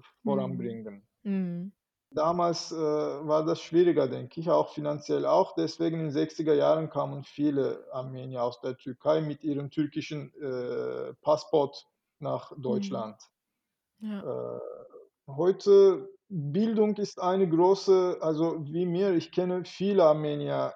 [1.24, 1.72] Mhm.
[2.10, 5.54] Damals äh, war das schwieriger, denke ich, auch finanziell auch.
[5.54, 11.14] Deswegen in den 60er Jahren kamen viele Armenier aus der Türkei mit ihrem türkischen äh,
[11.22, 11.86] Passport
[12.20, 12.62] nach Mhm.
[12.62, 13.20] Deutschland.
[14.00, 14.56] Ja.
[14.56, 14.60] Äh,
[15.28, 20.74] heute Bildung ist eine große, also wie mir, ich kenne viele Armenier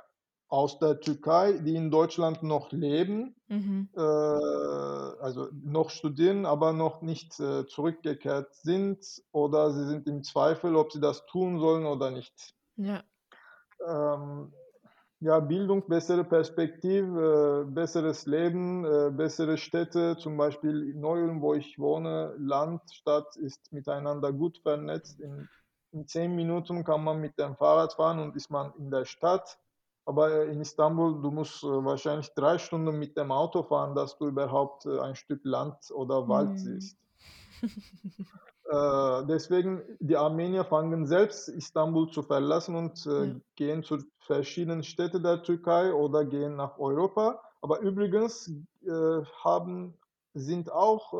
[0.51, 3.89] aus der Türkei, die in Deutschland noch leben, Mhm.
[3.97, 8.99] äh, also noch studieren, aber noch nicht äh, zurückgekehrt sind
[9.33, 12.55] oder sie sind im Zweifel, ob sie das tun sollen oder nicht.
[12.77, 13.03] Ja.
[13.87, 14.53] Ähm,
[15.21, 21.55] ja, Bildung, bessere Perspektive, äh, besseres Leben, äh, bessere Städte, zum Beispiel in Neu-Ulm, wo
[21.55, 25.21] ich wohne, Land, Stadt ist miteinander gut vernetzt.
[25.21, 25.49] In,
[25.93, 29.59] in zehn Minuten kann man mit dem Fahrrad fahren und ist man in der Stadt.
[30.07, 34.29] Aber in Istanbul, du musst äh, wahrscheinlich drei Stunden mit dem Auto fahren, dass du
[34.29, 36.59] überhaupt äh, ein Stück Land oder Wald Mhm.
[36.59, 36.99] siehst.
[38.71, 43.41] Äh, deswegen, die Armenier fangen selbst Istanbul zu verlassen und äh, Ja.
[43.57, 47.43] gehen zu verschiedenen Städten der Türkei oder gehen nach Europa.
[47.63, 48.49] Aber übrigens
[48.83, 49.99] äh, haben,
[50.35, 51.13] sind auch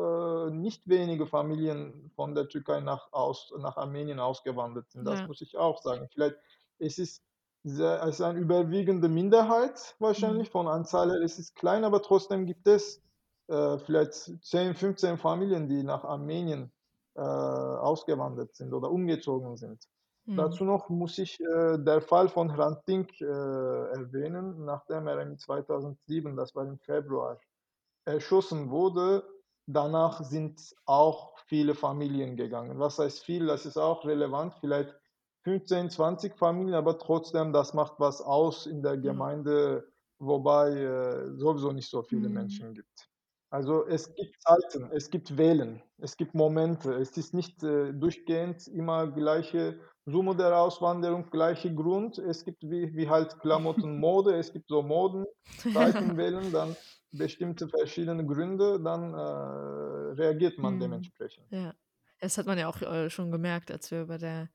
[0.47, 4.87] äh, nicht wenige Familien von der Türkei nach, aus, nach Armenien ausgewandert.
[4.93, 5.25] Das Ja.
[5.25, 6.07] muss ich auch sagen.
[6.13, 6.37] Vielleicht
[6.79, 7.23] es ist
[7.63, 10.05] sehr, es ist eine überwiegende Minderheit Mhm.
[10.05, 11.21] wahrscheinlich von Anzahl her.
[11.21, 13.01] Es ist klein, aber trotzdem gibt es
[13.47, 16.71] äh, vielleicht 10, 15 Familien, die nach Armenien
[17.15, 19.87] äh, ausgewandert sind oder umgezogen sind.
[20.25, 20.35] Hm.
[20.37, 25.37] Dazu noch muss ich äh, der Fall von Hrant Dink äh, erwähnen, nachdem er im
[25.37, 27.39] 2007, das war im Februar,
[28.05, 29.23] erschossen wurde.
[29.67, 32.79] Danach sind auch viele Familien gegangen.
[32.79, 33.47] Was heißt viel?
[33.47, 34.55] Das ist auch relevant.
[34.59, 34.95] Vielleicht
[35.43, 39.13] 15, 20 Familien, aber trotzdem, das macht was aus in der Ja.
[39.13, 39.87] Gemeinde,
[40.19, 42.29] wobei äh, sowieso nicht so viele Mhm.
[42.29, 43.09] Menschen gibt.
[43.49, 46.93] Also es gibt Zeiten, es gibt Wellen, es gibt Momente.
[46.93, 52.17] Es ist nicht äh, durchgehend immer gleiche Summe der Auswanderung, gleiche Grund.
[52.17, 55.25] Es gibt wie, wie halt Klamotten Mode, es gibt so Moden,
[55.73, 56.77] Zeitenwellen, dann
[57.11, 59.17] bestimmte verschiedene Gründe, dann äh,
[60.21, 60.79] reagiert man Mhm.
[60.79, 61.49] dementsprechend.
[61.49, 61.75] Ja.
[62.19, 64.49] Das hat man ja auch äh, schon gemerkt, als wir über der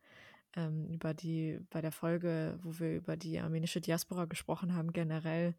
[0.54, 5.54] ähm, über die bei der Folge, wo wir über die armenische Diaspora gesprochen haben, generell,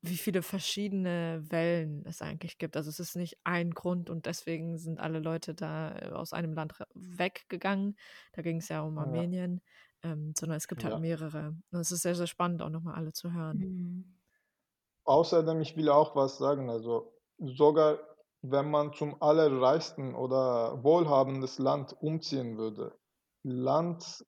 [0.00, 2.76] wie viele verschiedene Wellen es eigentlich gibt.
[2.76, 6.52] Also es ist nicht ein Grund und deswegen sind alle Leute da äh, aus einem
[6.52, 7.96] Land weggegangen.
[8.32, 9.60] Da ging es ja um Ja, Armenien,
[10.02, 11.00] ähm, sondern es gibt halt ja.
[11.00, 11.56] mehrere.
[11.70, 13.58] Und es ist sehr, sehr spannend, auch nochmal alle zu hören.
[13.58, 14.04] Mhm.
[15.04, 17.98] Außerdem, ich will auch was sagen, also sogar
[18.42, 22.97] wenn man zum allerreichsten oder wohlhabendes Land umziehen würde,
[23.50, 24.24] Land,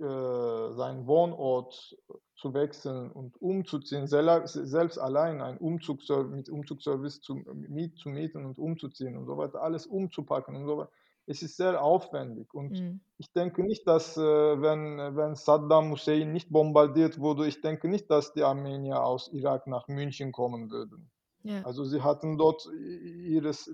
[0.00, 1.96] äh, seinen Wohnort
[2.36, 8.44] zu wechseln und umzuziehen, sel- selbst allein einen Umzugsservice, mit Umzugsservice zu, miet, zu mieten
[8.46, 10.90] und umzuziehen und so weiter, alles umzupacken und so weiter,
[11.26, 13.00] es ist sehr aufwendig und Mhm.
[13.18, 18.10] ich denke nicht, dass, äh, wenn, wenn Saddam Hussein nicht bombardiert wurde, ich denke nicht,
[18.10, 21.11] dass die Armenier aus Irak nach München kommen würden.
[21.44, 21.64] Ja.
[21.64, 23.64] Also sie hatten dort ihres,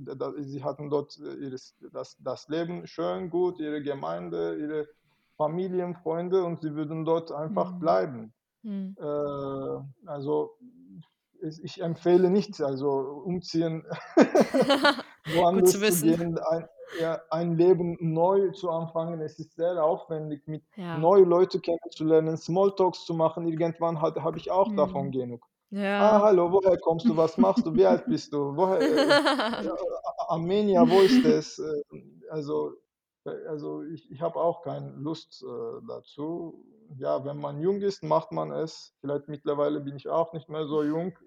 [0.40, 4.88] sie hatten dort ihres, das, das Leben schön, gut, ihre Gemeinde, ihre
[5.36, 7.80] Familien, Freunde und sie würden dort einfach Mhm.
[7.80, 8.34] bleiben.
[8.62, 8.96] Mhm.
[8.98, 9.04] Äh,
[10.06, 10.58] also
[11.62, 12.90] ich empfehle nicht, also
[13.26, 13.84] umziehen,
[15.26, 16.68] woanders zu zu gehen, ein,
[17.00, 19.20] ja, ein Leben neu zu anfangen.
[19.20, 20.98] Es ist sehr aufwendig, mit Ja.
[20.98, 23.46] neue Leute kennenzulernen, Smalltalks zu machen.
[23.46, 25.12] Irgendwann habe ich auch davon Mhm.
[25.12, 25.47] genug.
[25.96, 26.22] Ah, Ja.
[26.22, 27.16] hallo, woher kommst du?
[27.16, 27.74] Was machst du?
[27.76, 28.56] Wie alt bist du?
[28.56, 28.80] Woher?
[28.80, 29.16] Äh,
[29.64, 31.58] ja, A- Armenia, wo ist es?
[31.58, 31.82] Äh,
[32.30, 32.74] Also,
[33.24, 36.64] äh, also ich, ich habe auch keine Lust äh, dazu.
[36.98, 38.94] Ja, wenn man jung ist, macht man es.
[39.00, 41.18] Vielleicht mittlerweile bin ich auch nicht mehr so jung.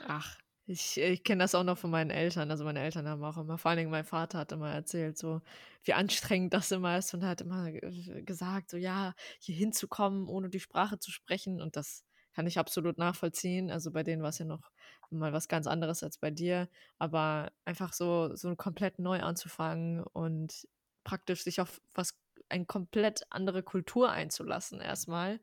[0.00, 2.50] Ach, ich ich kenne das auch noch von meinen Eltern.
[2.50, 5.40] Also, meine Eltern haben auch immer vor allen Dingen mein Vater hat immer erzählt, so
[5.84, 10.48] wie anstrengend das immer ist und hat immer ge gesagt, so: „Ja, hier hinzukommen, ohne
[10.50, 12.04] die Sprache zu sprechen“ und das
[12.34, 13.70] kann ich absolut nachvollziehen.
[13.70, 14.70] Also, bei denen war's ja noch
[15.10, 16.68] mal was ganz anderes als bei dir,
[16.98, 20.68] aber einfach so so komplett neu anzufangen und
[21.04, 22.18] praktisch sich auf was
[22.48, 25.40] eine komplett andere Kultur einzulassen erstmal.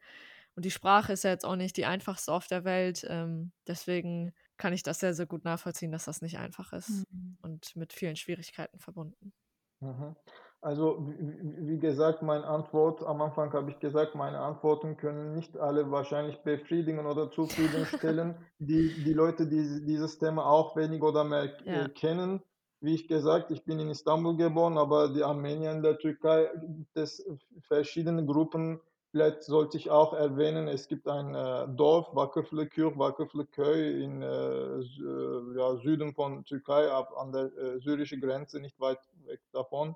[0.55, 4.33] Und die Sprache ist ja jetzt auch nicht die einfachste auf der Welt, ähm, deswegen
[4.57, 7.37] kann ich das sehr, sehr gut nachvollziehen, dass das nicht einfach ist Mhm.
[7.41, 9.33] und mit vielen Schwierigkeiten verbunden.
[9.81, 10.15] Mhm.
[10.63, 15.89] Also, wie gesagt, meine Antwort am Anfang habe ich gesagt, meine Antworten können nicht alle
[15.89, 18.35] wahrscheinlich befriedigen oder zufriedenstellen.
[18.59, 21.87] Die die Leute, die dieses Thema auch wenig oder mehr Ja.
[21.87, 22.43] kennen.
[22.79, 26.47] Wie ich gesagt, ich bin in Istanbul geboren, aber die Armenier in der Türkei
[26.77, 27.25] gibt es
[27.67, 28.79] verschiedene Gruppen.
[29.11, 35.59] Vielleicht sollte ich auch erwähnen, es gibt ein äh, Dorf, Vakıflıköy, Vakıflıköy in Sü- äh,
[35.59, 39.95] ja, Süden von Türkei, ab, an der äh, syrischen Grenze, nicht weit weg davon.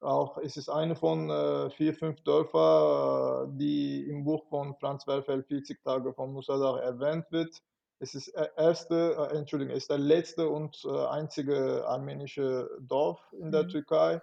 [0.00, 5.06] Auch es ist eine von äh, vier, fünf Dörfer, äh, die im Buch von Franz
[5.06, 7.62] Werfel 40 Tage von Musa erwähnt wird.
[7.98, 13.20] Es ist der erste, äh, Entschuldigung, es ist der letzte und äh, einzige armenische Dorf
[13.32, 13.68] in der Mhm.
[13.68, 14.20] Türkei.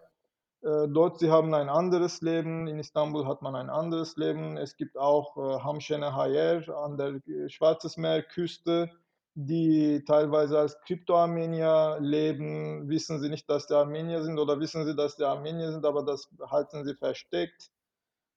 [0.62, 2.68] Äh, dort, sie haben ein anderes Leben.
[2.68, 4.58] In Istanbul hat man ein anderes Leben.
[4.58, 8.92] Es gibt auch äh, Hamşene Hayer an der Schwarzes Meerküste,
[9.36, 12.88] die teilweise als Krypto-Armenier leben.
[12.90, 16.04] Wissen sie nicht, dass die Armenier sind oder wissen sie, dass die Armenier sind, aber
[16.04, 17.72] das halten sie versteckt.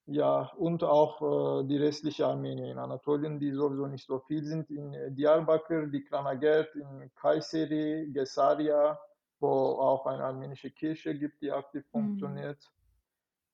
[0.06, 4.70] Ja, und auch äh, die restliche Armenier in Anatolien, die sowieso nicht so viel sind,
[4.70, 9.00] in äh, Diyarbakır, Dikranagert, in Kayseri, Gesaria,
[9.40, 11.92] wo auch eine armenische Kirche gibt, die aktiv Mhm.
[11.92, 12.58] funktioniert.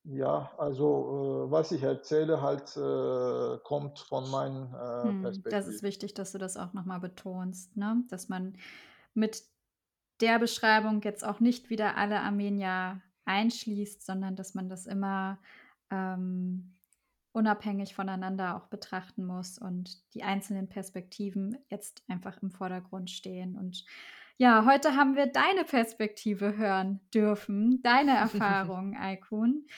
[0.04, 5.44] Ja, also äh, was ich erzähle, halt äh, kommt von meinen äh, Mhm.
[5.48, 5.82] Das ist Perspektiven.
[5.82, 8.04] wichtig, dass du das auch noch mal betonst, ne?
[8.08, 8.56] Dass man
[9.14, 9.42] mit
[10.20, 15.38] der Beschreibung jetzt auch nicht wieder alle Armenier einschließt, sondern dass man das immer,
[15.90, 16.78] ähm,
[17.32, 23.56] unabhängig voneinander auch betrachten muss und die einzelnen Perspektiven jetzt einfach im Vordergrund stehen.
[23.56, 23.84] Und
[24.42, 29.68] ja, heute haben wir deine Perspektive hören dürfen, deine Erfahrung, Aykun.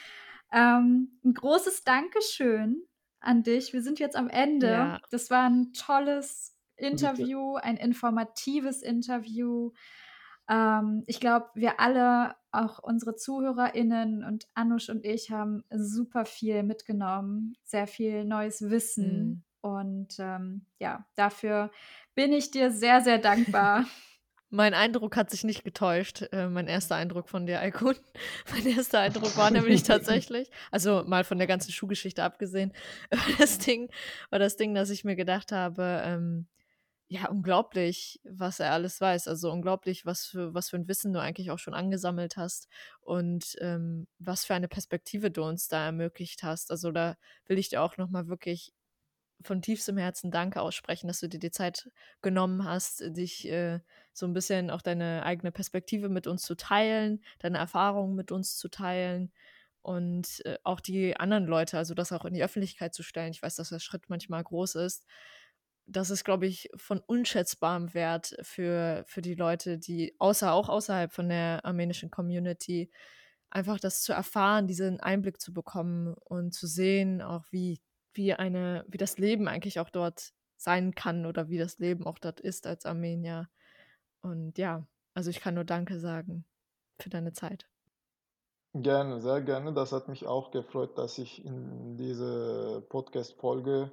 [0.51, 2.81] Ähm, 'n großes Dankeschön
[3.19, 3.73] an dich.
[3.73, 4.67] Wir sind jetzt am Ende.
[4.67, 5.01] Ja.
[5.11, 6.53] Das war ein tolles.
[6.77, 9.71] Interview, ein informatives Interview.
[10.49, 16.63] Ähm, ich glaube, wir alle, auch unsere ZuhörerInnen und Anush und ich, haben super viel
[16.63, 19.27] mitgenommen, sehr viel neues Wissen.
[19.29, 19.43] Mhm.
[19.61, 21.71] Und ähm, ja, dafür
[22.15, 23.85] bin ich dir sehr, sehr dankbar.
[24.55, 27.95] Mein Eindruck hat sich nicht getäuscht, äh, mein erster Eindruck von dir, Aykun.
[28.53, 32.71] Mein erster Eindruck war nämlich tatsächlich also, mal von der ganzen Schuhgeschichte abgesehen,
[33.11, 33.89] war das Ding
[34.29, 36.47] war das Ding, dass ich mir gedacht habe, ähm,
[37.09, 39.27] ja, unglaublich, was er alles weiß.
[39.27, 42.69] Also, unglaublich, was für was für 'n Wissen du eigentlich auch schon angesammelt hast
[43.01, 46.71] und, ähm, was für eine Perspektive du uns da ermöglicht hast.
[46.71, 48.73] Also, da will ich dir auch noch mal wirklich
[49.41, 51.89] von tiefstem Herzen Danke aussprechen, dass du dir die Zeit
[52.21, 53.79] genommen hast, dich äh,
[54.13, 58.57] so ein bisschen auch deine eigene Perspektive mit uns zu teilen, deine Erfahrungen mit uns
[58.57, 59.31] zu teilen
[59.81, 63.31] und äh, auch die anderen Leute, also das auch in die Öffentlichkeit zu stellen.
[63.31, 65.05] Ich weiß, dass der Schritt manchmal groß ist.
[65.85, 71.13] Das ist, glaube ich, von unschätzbarem Wert für, für die Leute, die außer auch außerhalb
[71.13, 72.89] von der armenischen Community
[73.51, 77.79] einfach das zu erfahren, diesen Einblick zu bekommen und zu sehen, auch wie
[78.15, 82.17] wie eine wie das Leben eigentlich auch dort sein kann oder wie das Leben auch
[82.17, 83.49] dort ist als Armenier.
[84.21, 86.45] Und ja, also ich kann nur Danke sagen
[86.99, 87.67] für deine Zeit.
[88.73, 89.73] Gerne, sehr gerne.
[89.73, 93.91] Das hat mich auch gefreut, dass ich in diese Podcast-Folge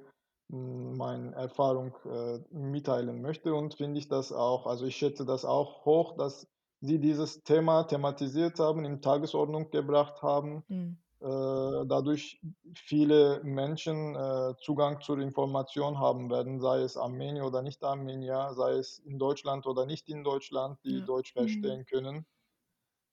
[0.49, 5.45] mm, meine Erfahrung äh, mitteilen möchte und finde ich das auch, also ich schätze das
[5.45, 6.47] auch hoch, dass
[6.81, 10.97] Sie dieses Thema thematisiert haben, in Tagesordnung gebracht haben, Mhm.
[11.23, 12.41] Äh, dadurch
[12.75, 18.73] viele Menschen äh, Zugang zur Information haben werden, sei es Armenier oder nicht Armenier, sei
[18.73, 21.05] es in Deutschland oder nicht in Deutschland, die Ja.
[21.05, 21.35] Deutsch Mhm.
[21.35, 22.25] verstehen können.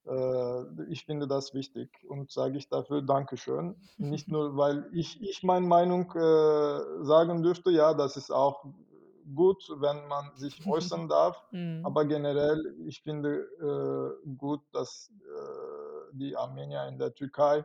[0.05, 3.75] Äh, ich finde das wichtig und sage ich dafür Dankeschön.
[3.97, 6.11] Nicht nur, weil ich, ich meine Meinung
[7.03, 8.65] sagen dürfte, ja, das ist auch
[9.35, 11.43] gut, wenn man sich äußern darf.
[11.51, 11.81] Mhm.
[11.83, 13.47] Aber generell, ich finde
[14.37, 15.11] gut, dass
[16.13, 17.63] die Armenier in der Türkei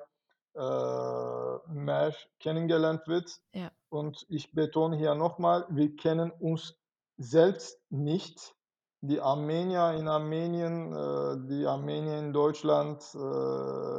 [0.56, 3.30] äh, mehr kennengelernt wird.
[3.52, 3.70] Ja.
[3.88, 6.76] Und ich betone hier nochmal, wir kennen uns
[7.18, 8.54] selbst nicht.
[9.02, 13.98] Die Armenier in Armenien, äh, die Armenier in Deutschland äh,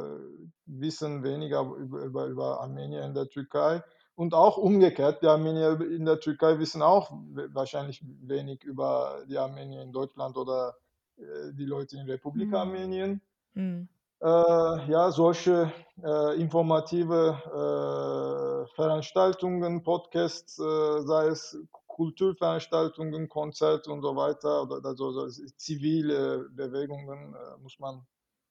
[0.66, 3.82] wissen weniger über, über, über Armenier in der Türkei.
[4.14, 7.12] Und auch umgekehrt, die Armenier in der Türkei wissen auch
[7.52, 10.74] wahrscheinlich wenig über die Armenier in Deutschland oder
[11.16, 12.54] äh, die Leute in Republik Mhm.
[12.54, 13.22] Armenien.
[13.54, 13.88] Mhm.
[14.20, 21.56] Äh, ja, solche äh, informative äh, Veranstaltungen, Podcasts, sei es
[21.86, 28.06] Kulturveranstaltungen, Konzerte und so weiter, oder also, so zivile Bewegungen muss man,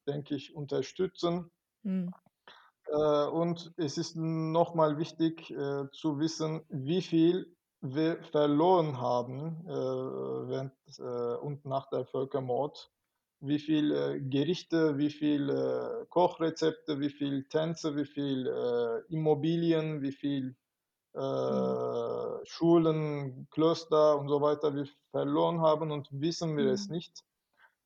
[0.06, 1.50] denke ich, unterstützen.
[1.84, 2.14] Mhm.
[2.90, 10.74] Und es ist nochmal wichtig äh, zu wissen, wie viel wir verloren haben äh, während
[10.98, 12.92] äh, und nach der Völkermord.
[13.40, 20.02] Wie viel äh, Gerichte, wie viel äh, Kochrezepte, wie viel Tänze, wie viel äh, Immobilien,
[20.02, 20.56] wie viel
[21.14, 21.78] äh, Mhm.
[22.46, 26.90] Schulen, Klöster und so weiter wir verloren haben und wissen wir es Mhm.
[26.90, 27.24] nicht.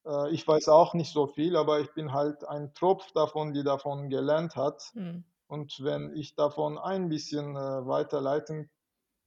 [0.06, 3.64] Äh, ich weiß auch nicht so viel, aber ich bin halt ein Tropf davon, die
[3.64, 4.94] davon gelernt hat.
[4.94, 5.24] Mhm.
[5.48, 8.72] Und wenn ich davon ein bisschen weiterleiten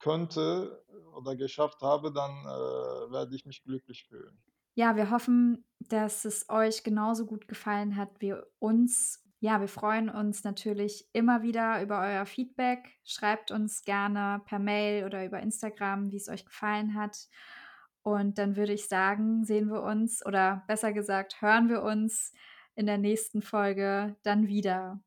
[0.01, 2.45] könnte oder geschafft habe, dann
[3.13, 4.43] werde ich mich glücklich fühlen.
[4.75, 9.23] Ja, wir hoffen, dass es euch genauso gut gefallen hat wie uns.
[9.41, 12.99] Ja, wir freuen uns natürlich immer wieder über euer Feedback.
[13.05, 17.29] Schreibt uns gerne per Mail oder über Instagram, wie es euch gefallen hat.
[18.03, 22.33] Und dann würde ich sagen, sehen wir uns oder besser gesagt, hören wir uns
[22.75, 25.01] in der nächsten Folge dann wieder.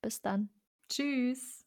[0.00, 0.48] Bis dann.
[0.88, 1.63] Tschüss.